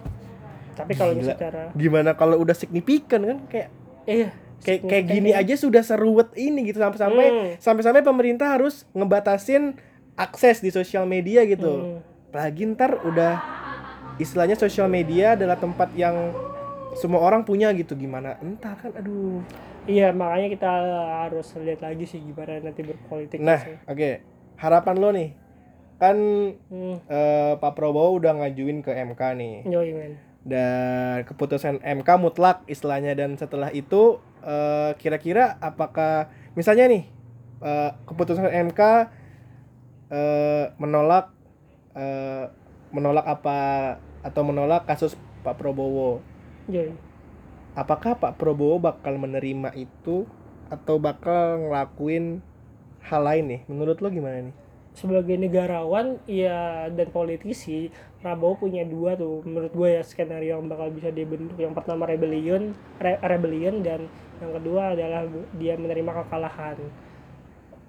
[0.72, 3.70] Tapi kalau secara Gimana kalau udah signifikan kan kayak
[4.06, 4.30] iya
[4.62, 7.50] kayak kayak gini aja sudah seruwet ini gitu sampai-sampai Hmm.
[7.58, 9.76] sampai-sampai pemerintah harus ngebatasin
[10.14, 12.00] akses di sosial media gitu.
[12.00, 12.00] Hmm.
[12.28, 13.34] Apalagi ntar udah
[14.18, 16.32] istilahnya sosial media adalah tempat yang
[16.94, 19.40] semua orang punya gitu gimana entar kan aduh
[19.82, 20.70] Iya makanya kita
[21.24, 23.40] harus lihat lagi sih gimana nanti berpolitik.
[23.40, 23.74] nah sih.
[23.84, 24.10] oke
[24.56, 25.30] harapan lo nih
[25.98, 26.18] kan
[26.64, 26.98] Hmm.
[27.04, 30.14] eh, Pak Prabowo udah ngajuin ke MK nih Yoi, men.
[30.42, 33.14] Dan keputusan MK mutlak istilahnya.
[33.14, 37.04] Dan setelah itu eh, kira-kira apakah misalnya nih
[37.62, 38.82] eh, keputusan MK
[40.12, 41.34] eh, menolak
[41.96, 42.46] eh,
[42.92, 43.60] menolak apa
[44.22, 46.22] atau menolak kasus Pak Prabowo?
[46.70, 46.94] Yoi.
[47.74, 50.30] apakah Pak Prabowo bakal menerima itu
[50.70, 52.44] atau bakal ngelakuin
[53.02, 53.62] hal lain nih?
[53.66, 54.56] Menurut lo gimana nih
[54.92, 57.88] Sebagai negarawan ya dan politisi
[58.22, 61.58] Prabowo punya dua tuh menurut gue ya skenario yang bakal bisa dibentuk.
[61.58, 64.06] Yang pertama rebellion, re- rebellion dan
[64.38, 65.26] yang kedua adalah
[65.58, 66.78] dia menerima kekalahan.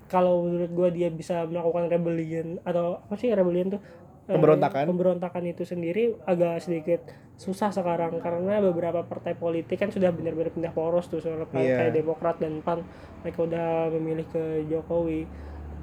[0.09, 3.83] Kalau menurut gue dia bisa melakukan rebellion atau apa sih rebellion tuh?
[4.31, 4.87] Eh, Pemberontakan.
[4.87, 7.03] pemberontakan itu sendiri agak sedikit
[7.35, 12.39] susah sekarang karena beberapa partai politik kan sudah benar-benar pindah poros tuh soal kayak Demokrat
[12.39, 12.87] dan PAN
[13.27, 15.27] mereka udah memilih ke Jokowi.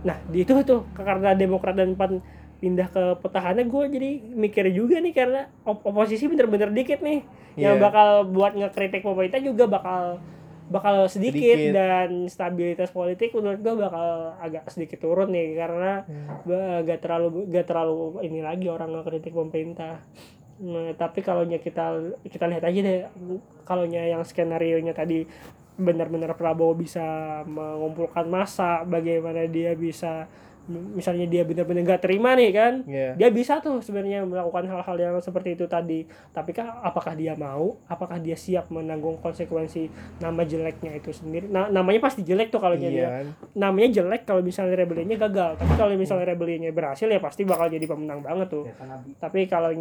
[0.03, 2.23] Nah di itu tuh karena Demokrat dan PAN
[2.59, 7.23] pindah ke petahana gue jadi mikir juga nih karena op- oposisi bener-bener dikit nih
[7.55, 7.81] yang Iya.
[7.81, 10.19] bakal buat ngekritik pemerintah juga bakal
[10.69, 11.73] bakal sedikit, Sedikit.
[11.73, 16.03] dan stabilitas politik menurut gue bakal agak sedikit turun nih karena
[16.45, 20.03] ba- gak terlalu gak terlalu ini lagi orang ngekritik pemerintah
[20.59, 22.99] Nah, tapi kalau kita kita lihat aja deh
[23.63, 25.23] kalau yang skenario nya tadi
[25.79, 27.01] benar-benar Prabowo bisa
[27.47, 30.27] mengumpulkan massa bagaimana dia bisa
[30.69, 32.73] misalnya dia benar-benar nggak terima nih kan?
[32.85, 33.17] Iya.
[33.17, 36.05] dia bisa tuh sebenarnya melakukan hal-hal yang seperti itu tadi.
[36.31, 37.81] Tapi kan apakah dia mau?
[37.89, 39.89] Apakah dia siap menanggung konsekuensi
[40.21, 41.49] nama jeleknya itu sendiri?
[41.49, 43.25] Nah, namanya pasti jelek tuh kalau Iya dia kan?
[43.57, 45.57] namanya jelek kalau misalnya rebellinya gagal.
[45.57, 48.65] Tapi kalau misalnya rebellinya berhasil ya pasti bakal jadi pemenang banget tuh.
[49.17, 49.73] Tapi kalau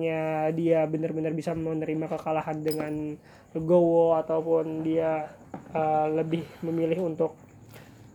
[0.57, 3.15] dia benar-benar bisa menerima kekalahan dengan
[3.53, 5.29] legowo ataupun dia
[5.73, 7.33] uh, lebih memilih untuk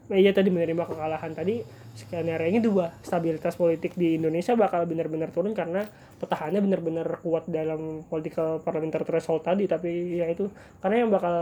[0.10, 1.62] nah, iya tadi menerima kekalahan tadi
[1.94, 5.86] skenario nya dua stabilitas politik di Indonesia bakal benar-benar turun karena
[6.18, 10.50] petahana benar-benar kuat dalam political parliamentary threshold tadi tapi ya itu
[10.82, 11.36] karena yang bakal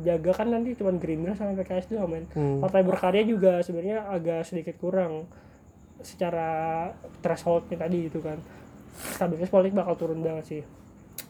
[0.00, 2.64] jaga kan nanti cuma Gerindra sama PKS doang men Hmm.
[2.64, 5.28] partai berkarya juga sebenarnya agak sedikit kurang
[6.00, 6.88] secara
[7.20, 8.40] thresholdnya tadi itu kan
[8.94, 10.62] stabilitas politik bakal turun banget sih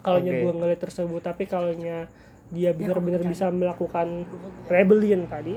[0.05, 0.31] kalau Oke.
[0.31, 1.75] gue ngeliat tersebut tapi kalau
[2.53, 4.29] dia benar-benar bisa melakukan
[4.69, 5.57] rebellion tadi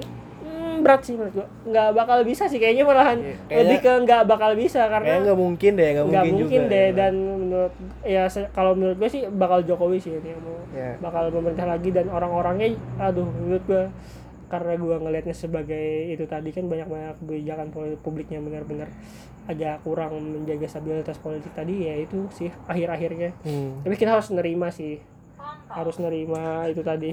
[0.79, 3.17] berat sih menurut gue nggak bakal bisa sih kayaknya malahan.
[3.17, 6.71] Iya, kayaknya- lebih ke nggak bakal bisa karena nggak mungkin deh, nggak mungkin, mungkin, juga.
[6.71, 6.87] deh.
[6.91, 10.93] dan menurut ya kalau menurut gue sih bakal Jokowi sih ini yang mau Ya.
[10.97, 11.89] bakal memerintah lagi.
[11.89, 12.67] Dan orang-orangnya
[12.97, 13.83] aduh menurut gue
[14.47, 17.67] karena gue ngelihatnya sebagai itu tadi kan banyak banyak kebijakan
[17.99, 18.87] publiknya benar-benar
[19.43, 23.35] agak kurang menjaga stabilitas politik tadi ya itu sih akhir-akhirnya.
[23.41, 23.79] Hmm.
[23.81, 24.99] tapi kita harus nerima sih.
[25.67, 27.11] Harus nerima itu tadi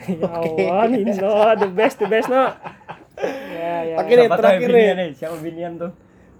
[0.00, 0.62] ya Oke.
[0.62, 2.50] Allah Nino the best the best no
[3.50, 5.10] ya ya Oke nih, tahu terakhir Binian nih.
[5.12, 5.90] Siapa Binian tuh?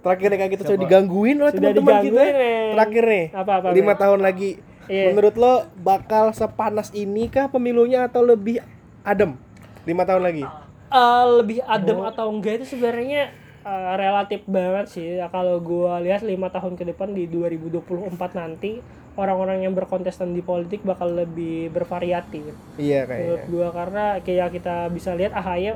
[0.01, 0.85] Terakhir nih kayak kita sudah Coba.
[0.87, 2.17] digangguin oleh Sudah teman-teman kita.
[2.17, 2.69] men.
[2.73, 3.25] Terakhir nih.
[3.31, 4.51] Apa, apa, Lima tahun lagi.
[4.89, 5.05] Iya.
[5.07, 8.65] Menurut lo bakal sepanas ini kah pemilunya atau lebih
[9.03, 9.37] adem?
[9.85, 10.45] Lima tahun lagi.
[10.91, 13.29] Eh, lebih adem atau enggak itu sebenarnya
[13.61, 18.81] eh, relatif banget sih Ya, kalau gua lihat lima tahun ke depan di 2024 nanti
[19.13, 23.51] orang-orang yang berkontestan di politik bakal lebih bervariatif Iya menurut kayaknya.
[23.51, 25.75] gua karena kayak kita bisa lihat AHY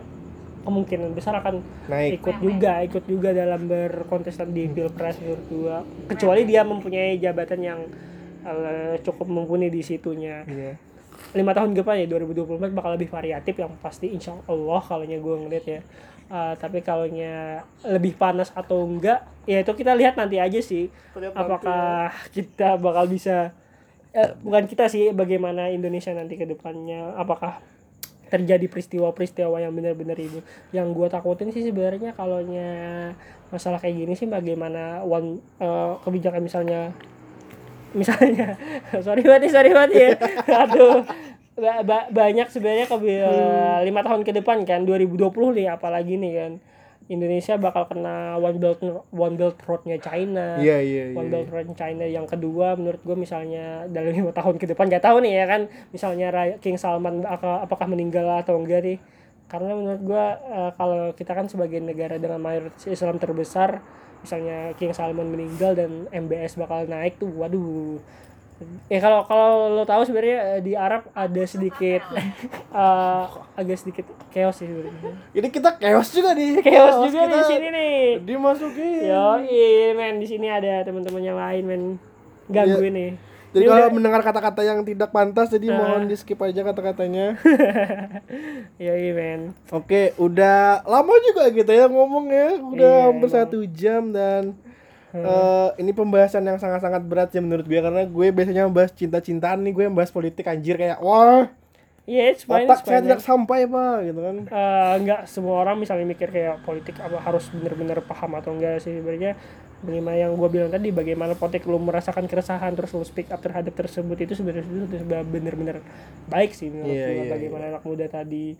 [0.64, 2.18] kemungkinan besar akan Naik.
[2.18, 5.76] ikut juga ikut juga dalam berkontestan di pilpres menurut gua
[6.08, 7.80] kecuali dia mempunyai jabatan yang
[8.42, 10.74] eh, cukup mumpuni di situnya Iya.
[11.32, 15.34] lima tahun ke depan ya 2024 bakal lebih variatif yang pasti insya Allah kalau gue
[15.40, 15.80] ngeliat ya
[16.24, 17.04] Uh, tapi kalau
[17.84, 20.88] lebih panas atau enggak ya itu kita lihat nanti aja sih.
[21.12, 23.52] Lihat apakah kita bakal bisa
[24.16, 27.12] eh, bukan kita sih bagaimana Indonesia nanti ke depannya.
[27.20, 27.60] Apakah
[28.32, 30.40] terjadi peristiwa-peristiwa yang benar-benar ini?
[30.72, 32.40] Yang gua takutin sih sebenarnya kalau
[33.52, 36.90] masalah kayak gini sih bagaimana one eh, kebijakan misalnya
[37.94, 38.58] misalnya
[39.06, 40.10] sorry banget sorry banget ya.
[40.66, 41.04] Aduh
[41.54, 42.96] ba- ba- banyak sebenarnya ke
[43.82, 46.52] lima tahun ke depan kan 2020 nih apalagi nih kan.
[47.04, 48.80] Indonesia bakal kena one belt
[49.12, 51.16] one belt roadnya China Iya iya iya.
[51.16, 52.08] One Belt Road China.
[52.08, 55.60] Yang kedua menurut gue misalnya dalam lima tahun ke depan gak tahu nih ya kan
[55.92, 56.32] misalnya
[56.64, 58.98] King Salman aka- apakah meninggal atau enggak nih.
[59.52, 63.84] Karena menurut gue eh, kalau kita kan sebagai negara dengan mayoritas Islam terbesar
[64.24, 68.00] misalnya King Salman meninggal dan MBS bakal naik tuh waduh
[68.86, 72.02] ya kalau kalau lo tahu sebenarnya eh, di Arab ada sedikit
[72.74, 76.60] eh, agak sedikit chaos sih sebenarnya Ini kita chaos juga nih.
[76.60, 79.00] chaos juga kita di sini nih Dimasukin.
[79.04, 81.82] Yo, iya men di sini ada teman-teman yang lain men
[82.46, 83.12] gangguin nih.
[83.50, 85.76] Jadi Ini kalau udah- mendengar kata-kata yang tidak pantas, jadi Ah.
[85.76, 87.38] mohon di skip aja kata-katanya.
[88.82, 89.40] Yo, iya men.
[89.70, 94.58] Oke, udah lama juga kita ya ngomong ya, udah Iya, hampir satu jam dan
[95.14, 99.72] eh, ini pembahasan yang sangat-sangat berat ya menurut gue karena gue biasanya membahas cinta-cintaan nih
[99.72, 101.46] gue membahas politik anjir kayak wah
[102.04, 104.36] Iya, it's fine, otak saya tidak sampai pak gitu kan.
[104.44, 109.00] Eh, enggak semua orang misalnya mikir kayak politik apa harus bener-bener paham atau enggak sih.
[109.00, 109.40] Sebenarnya
[109.80, 113.72] bagaimana yang gue bilang tadi bagaimana politik lu merasakan keresahan terus lu speak up terhadap
[113.72, 114.68] tersebut itu sebenarnya
[115.24, 115.80] bener-bener
[116.28, 118.52] baik sih menurut Iya, gua, iya, bagaimana anak muda tadi.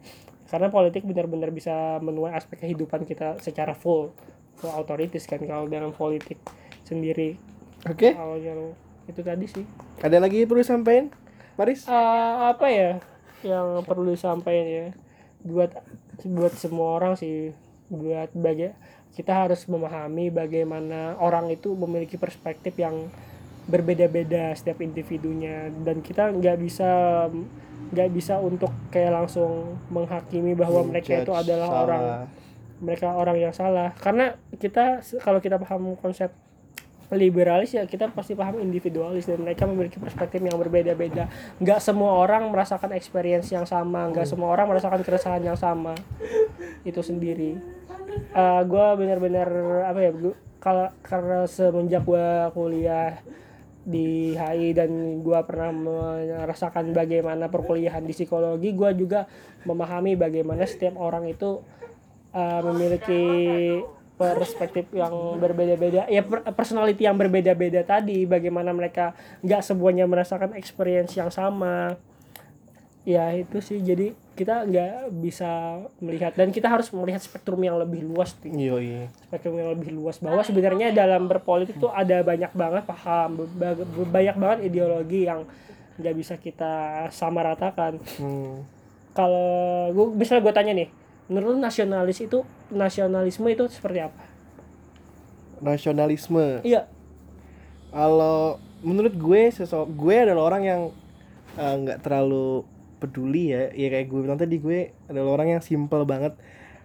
[0.48, 4.08] Karena politik benar-benar bisa menuai aspek kehidupan kita secara full
[4.58, 6.38] full authorities kan kalau dalam politik
[6.86, 7.36] sendiri.
[7.84, 8.72] Oke, awalnya lu
[9.04, 9.64] itu tadi sih.
[10.00, 11.12] Ada lagi perlu disampaikan,
[11.58, 11.84] Paris?
[11.84, 12.90] Eh, apa ya
[13.44, 14.86] yang perlu disampaikan ya?
[15.44, 15.76] Buat
[16.24, 17.52] buat semua orang sih
[17.92, 18.72] buat bagi
[19.14, 23.12] kita harus memahami bagaimana orang itu memiliki perspektif yang
[23.70, 25.70] berbeda-beda setiap individunya.
[25.70, 26.90] Dan kita nggak bisa
[27.94, 31.82] nggak bisa untuk kayak langsung menghakimi bahwa mereka itu adalah salah.
[31.86, 32.04] orang
[32.84, 33.96] mereka orang yang salah.
[33.96, 36.30] Karena kita kalau kita paham konsep
[37.12, 41.28] liberalis ya kita pasti paham individualis dan mereka memiliki perspektif yang berbeda-beda.
[41.60, 45.96] Nggak semua orang merasakan experience yang sama nggak semua orang merasakan keresahan yang sama.
[46.84, 47.56] Itu sendiri.
[48.32, 49.48] Eh gue benar-benar
[49.88, 50.12] apa ya
[50.60, 52.26] kalau karena semenjak gue
[52.56, 53.20] kuliah
[53.84, 59.28] di HI dan gue pernah merasakan bagaimana perkuliahan di psikologi gue juga
[59.68, 61.60] memahami bagaimana setiap orang itu
[62.34, 63.22] uh, memiliki
[64.14, 65.10] perspektif yang
[65.42, 69.10] berbeda-beda ya per- personality yang berbeda-beda tadi bagaimana mereka
[69.42, 71.98] nggak semuanya merasakan experience yang sama.
[73.04, 73.82] Ya itu sih.
[73.82, 79.02] Jadi kita nggak bisa melihat dan kita harus melihat spektrum yang lebih luas Iya iya.
[79.28, 80.16] spektrum yang lebih luas.
[80.18, 85.42] Bahwa sebenarnya dalam berpolitik tuh ada banyak banget paham ba- ba- banyak banget ideologi yang
[85.98, 87.98] nggak bisa kita samaratakan.
[88.18, 88.62] Hmm.
[89.14, 90.88] kalau gue misalnya gue tanya nih
[91.26, 94.22] menurut nasionalis itu nasionalisme itu seperti apa
[95.64, 96.60] Nasionalisme.
[96.60, 96.84] iya
[97.88, 100.80] Kalau menurut gue sosok gue adalah orang yang
[101.56, 102.66] eh, nggak terlalu
[103.00, 103.70] peduli ya.
[103.72, 106.34] Ya kayak gue bilang tadi gue adalah orang yang simple banget.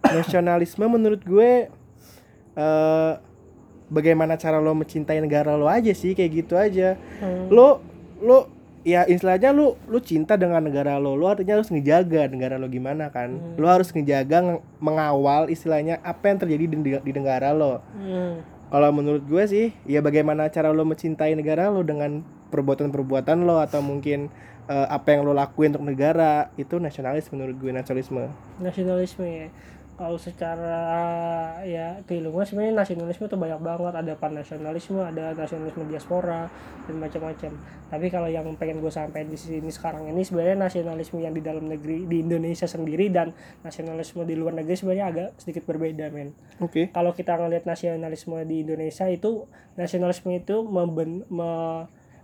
[0.05, 1.67] Nasionalisme menurut gue
[2.55, 3.13] eh
[3.89, 6.95] bagaimana cara lo mencintai negara lo aja sih kayak gitu aja.
[7.19, 7.49] Hmm.
[7.49, 7.81] Lo
[8.21, 8.47] lo
[8.87, 11.15] ya istilahnya lu lu cinta dengan negara lo.
[11.19, 13.35] Lo artinya harus ngejaga negara lo gimana kan.
[13.59, 17.83] Lo harus ngejaga nge- mengawal istilahnya apa yang terjadi di, di negara lo.
[17.95, 18.43] Hmm.
[18.69, 22.21] Kalau menurut gue sih, ya bagaimana cara lo mencintai negara lo dengan
[22.53, 24.29] perbuatan-perbuatan lo atau mungkin
[24.69, 28.29] eh, apa yang lo lakuin untuk negara itu nasionalis menurut gue nasionalisme.
[28.61, 29.47] nasionalisme ya
[29.99, 30.79] kalau secara
[31.67, 33.93] ya keilmuan sebenarnya nasionalisme tuh banyak banget.
[33.99, 36.47] Ada pan-nasionalisme ada nasionalisme diaspora
[36.87, 37.51] dan macam-macam.
[37.91, 41.67] Tapi kalau yang pengen gue sampaikan di sini sekarang ini sebenarnya nasionalisme yang di dalam
[41.67, 46.31] negeri di Indonesia sendiri dan nasionalisme di luar negeri sebenarnya agak sedikit berbeda men.
[46.63, 46.95] Oke.
[46.95, 51.51] kalau kita ngelihat nasionalisme di Indonesia itu nasionalisme itu memben, me,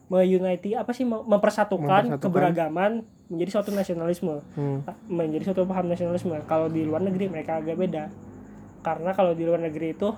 [0.07, 2.21] meuniti apa sih mem- mempersatukan, Mempersatukan.
[2.21, 2.91] keberagaman
[3.25, 4.85] menjadi suatu nasionalisme Hmm.
[5.07, 8.13] menjadi suatu paham nasionalisme kalau di luar negeri mereka agak beda
[8.81, 10.13] karena kalau di luar negeri itu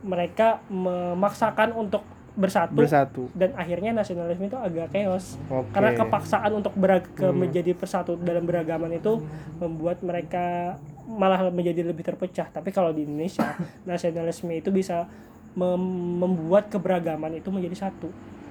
[0.00, 3.22] mereka memaksakan untuk bersatu, Bersatu.
[3.32, 5.70] dan akhirnya nasionalisme itu agak chaos Oke.
[5.72, 7.34] karena kepaksaan untuk berag- ke- Hmm.
[7.36, 9.22] menjadi persatu dalam beragaman itu
[9.56, 10.78] membuat mereka
[11.08, 15.06] malah menjadi lebih terpecah tapi kalau di Indonesia nasionalisme itu bisa
[15.52, 15.82] mem-
[16.16, 18.06] membuat keberagaman itu menjadi satu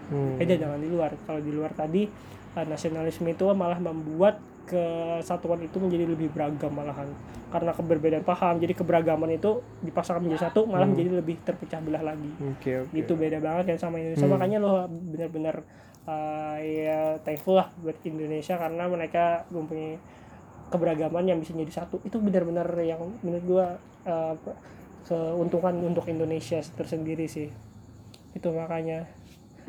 [0.07, 0.39] Hmm.
[0.39, 1.11] beda dengan di luar.
[1.23, 2.07] Kalau di luar tadi
[2.55, 7.07] eh, nasionalisme itu malah membuat kesatuan itu menjadi lebih beragam malahan.
[7.47, 12.27] Karena keberbedaan paham jadi keberagaman itu dipaksakan menjadi satu malah menjadi lebih terpecah belah lagi.
[12.43, 12.91] Oke oke.
[12.91, 14.27] gitu beda banget kan sama Indonesia.
[14.27, 14.35] Hmm.
[14.35, 15.55] makanya lo benar-benar
[16.03, 19.95] uh, ya thankful lah buat Indonesia karena mereka mempunyai
[20.67, 22.03] keberagaman yang bisa jadi satu.
[22.03, 23.65] Itu benar-benar yang menurut gua
[24.03, 24.35] uh,
[25.07, 27.47] keuntungan untuk Indonesia tersendiri sih.
[28.35, 29.07] Itu makanya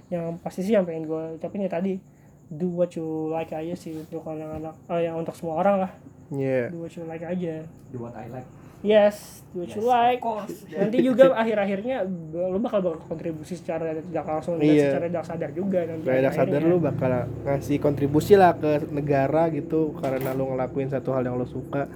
[0.08, 2.00] yang pasti sih yang pengen gua ucapin ya tadi
[2.48, 5.92] do what you like aja sih untuk anak-anak eh, yang untuk semua orang lah
[6.28, 6.68] Iya.
[6.68, 8.48] do what you like aja Do what I like.
[8.78, 10.56] yes do what you Yes, like of course.
[10.70, 14.84] nanti juga akhir-akhirnya lo bakal berkontribusi secara tidak langsung dan Iya.
[14.86, 17.10] secara tidak sadar juga nanti Kayak sadar lu bakal
[17.42, 21.88] ngasih kontribusi lah ke negara gitu karena lu ngelakuin satu hal yang lo suka.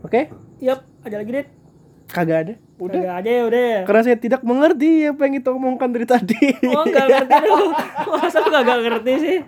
[0.00, 0.28] Oke?
[0.58, 1.46] Yap, ada lagi deh.
[2.14, 2.54] Kagak ada.
[2.78, 2.94] Udah.
[2.96, 3.60] Udah aja ya udah.
[3.60, 3.80] ya.
[3.82, 6.38] Karena saya tidak mengerti apa yang kita omongkan dari tadi.
[6.70, 7.70] Oh enggak ngerti dong.
[8.14, 9.38] Masa lu gak ngerti sih?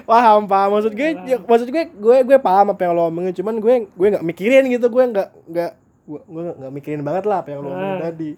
[0.00, 3.60] paham paham maksud gue ya, maksud gue gue gue paham apa yang lo omongin cuman
[3.60, 5.70] gue gue nggak mikirin gitu gue nggak nggak
[6.02, 8.02] gue gue nggak mikirin banget lah apa yang lo omongin Ah.
[8.08, 8.30] tadi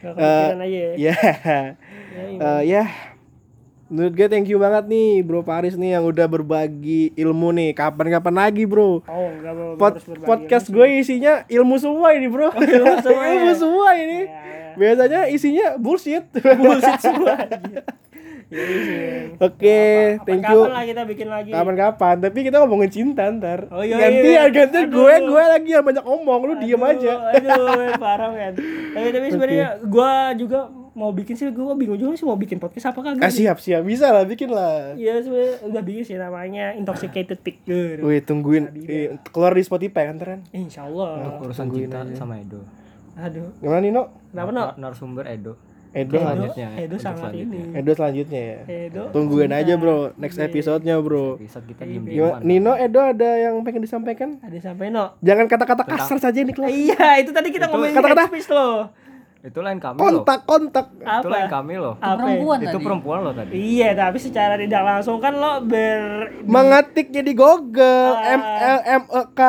[0.00, 0.92] Gak kepikiran aja ya.
[0.96, 1.14] ya
[2.16, 2.24] Ya.
[2.40, 2.82] Eh, ya
[3.90, 8.34] menurut gue thank you banget nih bro Paris nih yang udah berbagi ilmu nih kapan-kapan
[8.38, 13.22] lagi bro Oh, enggak mau Pod- podcast gue isinya ilmu semua ini bro ilmu semua
[13.26, 13.32] ya?
[13.34, 14.20] ilmu semua ini.
[14.20, 14.72] Ya, ya.
[14.72, 17.34] biasanya isinya bullshit Bullshit semua.
[18.50, 18.98] Iya sih.
[19.38, 19.78] oke
[20.24, 21.50] thank you Kapan lah kita bikin lagi?
[21.50, 23.70] Kapan-kapan, tapi kita ngomongin cinta ntar.
[23.70, 24.44] Oh, iya, gantian, iya.
[24.50, 24.94] gantian Aduh.
[24.96, 27.12] gue, gue lagi yang banyak omong, lu diem Aduh, aja.
[27.30, 28.58] Aduh, parah men.
[28.90, 32.90] Tapi tapi sebenarnya gua juga mau bikin sih gua bingung juga sih mau bikin podcast
[32.90, 33.20] apa kagak.
[33.20, 33.36] Ah, nih.
[33.36, 34.92] siap, siap, bisa lah, bikin lah.
[34.94, 37.62] Iya sebenarnya udah bikin sih namanya Intoxicated Pig.
[37.62, 38.00] Gitu.
[38.00, 40.40] Wih, tungguin eh, keluar di Spotify kan ntaran.
[40.50, 41.38] Insya Allah.
[41.38, 42.62] Urusan cinta sama Edo.
[43.14, 43.52] Aduh.
[43.58, 44.02] Gimana Nino?
[44.30, 44.62] Kenapa no?
[44.64, 45.54] Nar- Narasumber Edo.
[45.90, 47.58] Edo, Edo, selanjutnya ya, Edo sangat selanjutnya.
[47.58, 47.74] ini.
[47.74, 48.58] Edo selanjutnya ya.
[48.86, 49.02] Edo.
[49.10, 51.34] Tungguin aja bro, next episode-nya bro.
[51.34, 52.38] Bisa kita diem Gimana?
[52.40, 54.38] Nino, Edo ada yang pengen disampaikan?
[54.38, 55.18] Ada sampai no.
[55.18, 56.70] Jangan kata-kata kasar saja nih, kelas.
[56.70, 58.86] Iya, itu tadi kita ngomongin kata-kata- headspace loh.
[59.40, 60.04] Itu lain kami loh.
[60.20, 61.54] kontak kontak Itu lain Apa?
[61.54, 61.96] kami loh.
[61.96, 62.20] Apa?
[62.20, 62.84] perempuan Itu tadi.
[62.84, 63.52] perempuan loh tadi.
[63.56, 68.36] Iya, tapi secara tidak langsung kan lo ber mengetiknya di Google Ah.
[68.36, 69.40] M L M E K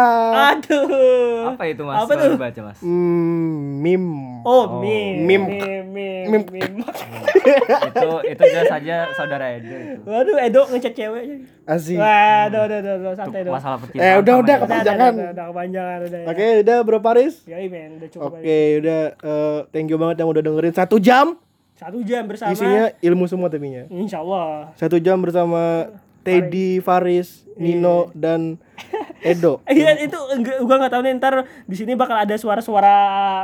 [0.56, 1.52] Aduh.
[1.52, 1.98] Apa itu mas?
[2.00, 2.40] Apa tuh?
[2.40, 2.80] baca mas.
[2.80, 4.04] Hmm, mim
[4.42, 5.22] Oh, mim.
[5.22, 5.44] Mim.
[5.46, 5.86] Mim.
[5.92, 6.26] Mim.
[6.26, 6.44] Mim.
[6.50, 6.72] mim.
[7.88, 10.02] itu itu jelas saja saudara Edo itu.
[10.02, 11.46] Waduh, Edo ngechat cewek.
[11.64, 13.54] Asik Waduh, udah, udah, udah, Itu santai dong.
[13.54, 14.04] masalah percintaan.
[14.04, 14.56] Eh, udah, sama udah.
[14.56, 15.12] Udah, kepanjangan.
[15.12, 16.20] udah, udah, udah, kepanjangan udah.
[16.20, 16.28] ya.
[16.28, 18.78] oke udah bro Paris Yoi, men, udah cukup oke aja.
[18.80, 21.38] udah eh, thank you banget yang udah dengerin satu jam
[21.74, 22.52] Satu jam bersama.
[22.52, 24.70] isinya ilmu semua tapinya Insya Allah.
[24.76, 25.90] satu jam bersama
[26.22, 28.58] Teddy Faris Nino dan
[29.24, 32.96] Edo Iya itu enggak gua nggak tahu nih ntar di sini bakal ada suara-suara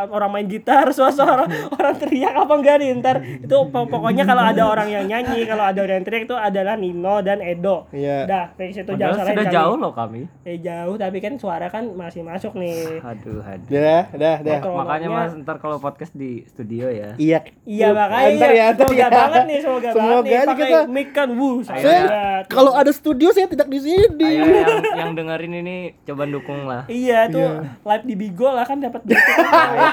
[0.08, 1.46] orang main gitar, suara-suara
[1.78, 5.64] orang teriak apa enggak nih ntar itu po- pokoknya kalau ada orang yang nyanyi, kalau
[5.64, 7.86] ada orang yang teriak itu adalah Nino dan Edo.
[7.90, 8.26] Iya.
[8.26, 9.56] Dah, dari situ Padahal jangan salahin sudah kami.
[9.56, 10.22] jauh loh kami.
[10.44, 13.00] Eh jauh tapi kan suara kan masih masuk nih.
[13.00, 13.68] Aduh, aduh.
[13.68, 17.14] udah udah udah Kalau Makanya mas ntar kalau podcast di studio ya.
[17.18, 19.10] iya Iya makanya Ntar ya, ntar semoga ya.
[19.12, 22.00] banget nih semoga, Semoga banget nih pakai kita- mic kan wuh saya
[22.46, 25.67] kalau ada studio saya tidak di sini Ayo yang yang dengerin ini
[26.04, 26.84] coba dukung lah.
[26.88, 27.50] Iya tuh
[27.82, 29.18] live di Bigo lah kan dapat duit.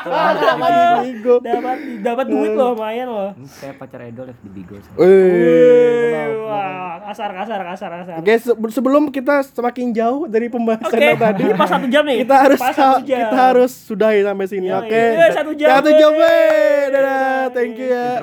[0.04, 0.34] Nah.
[0.34, 0.72] Dapat
[1.04, 1.34] Bigo.
[1.40, 3.30] dapat dapat duit loh lumayan loh.
[3.34, 4.74] Ini Saya pacar Edo live di Bigo.
[4.94, 6.42] Wih.
[6.44, 6.70] Wah,
[7.02, 8.14] kasar kasar kasar kasar.
[8.16, 12.18] Oke, se- sebelum kita semakin jauh dari pembahasan yang tadi, ini pas satu jam nih.
[12.20, 13.18] kita harus pas satu jam.
[13.20, 14.68] kita harus sudahi sampai sini.
[14.70, 15.02] Oke.
[15.14, 16.10] Iya, satu jam, Satu jam.
[16.86, 18.22] Dadah, thank you ya.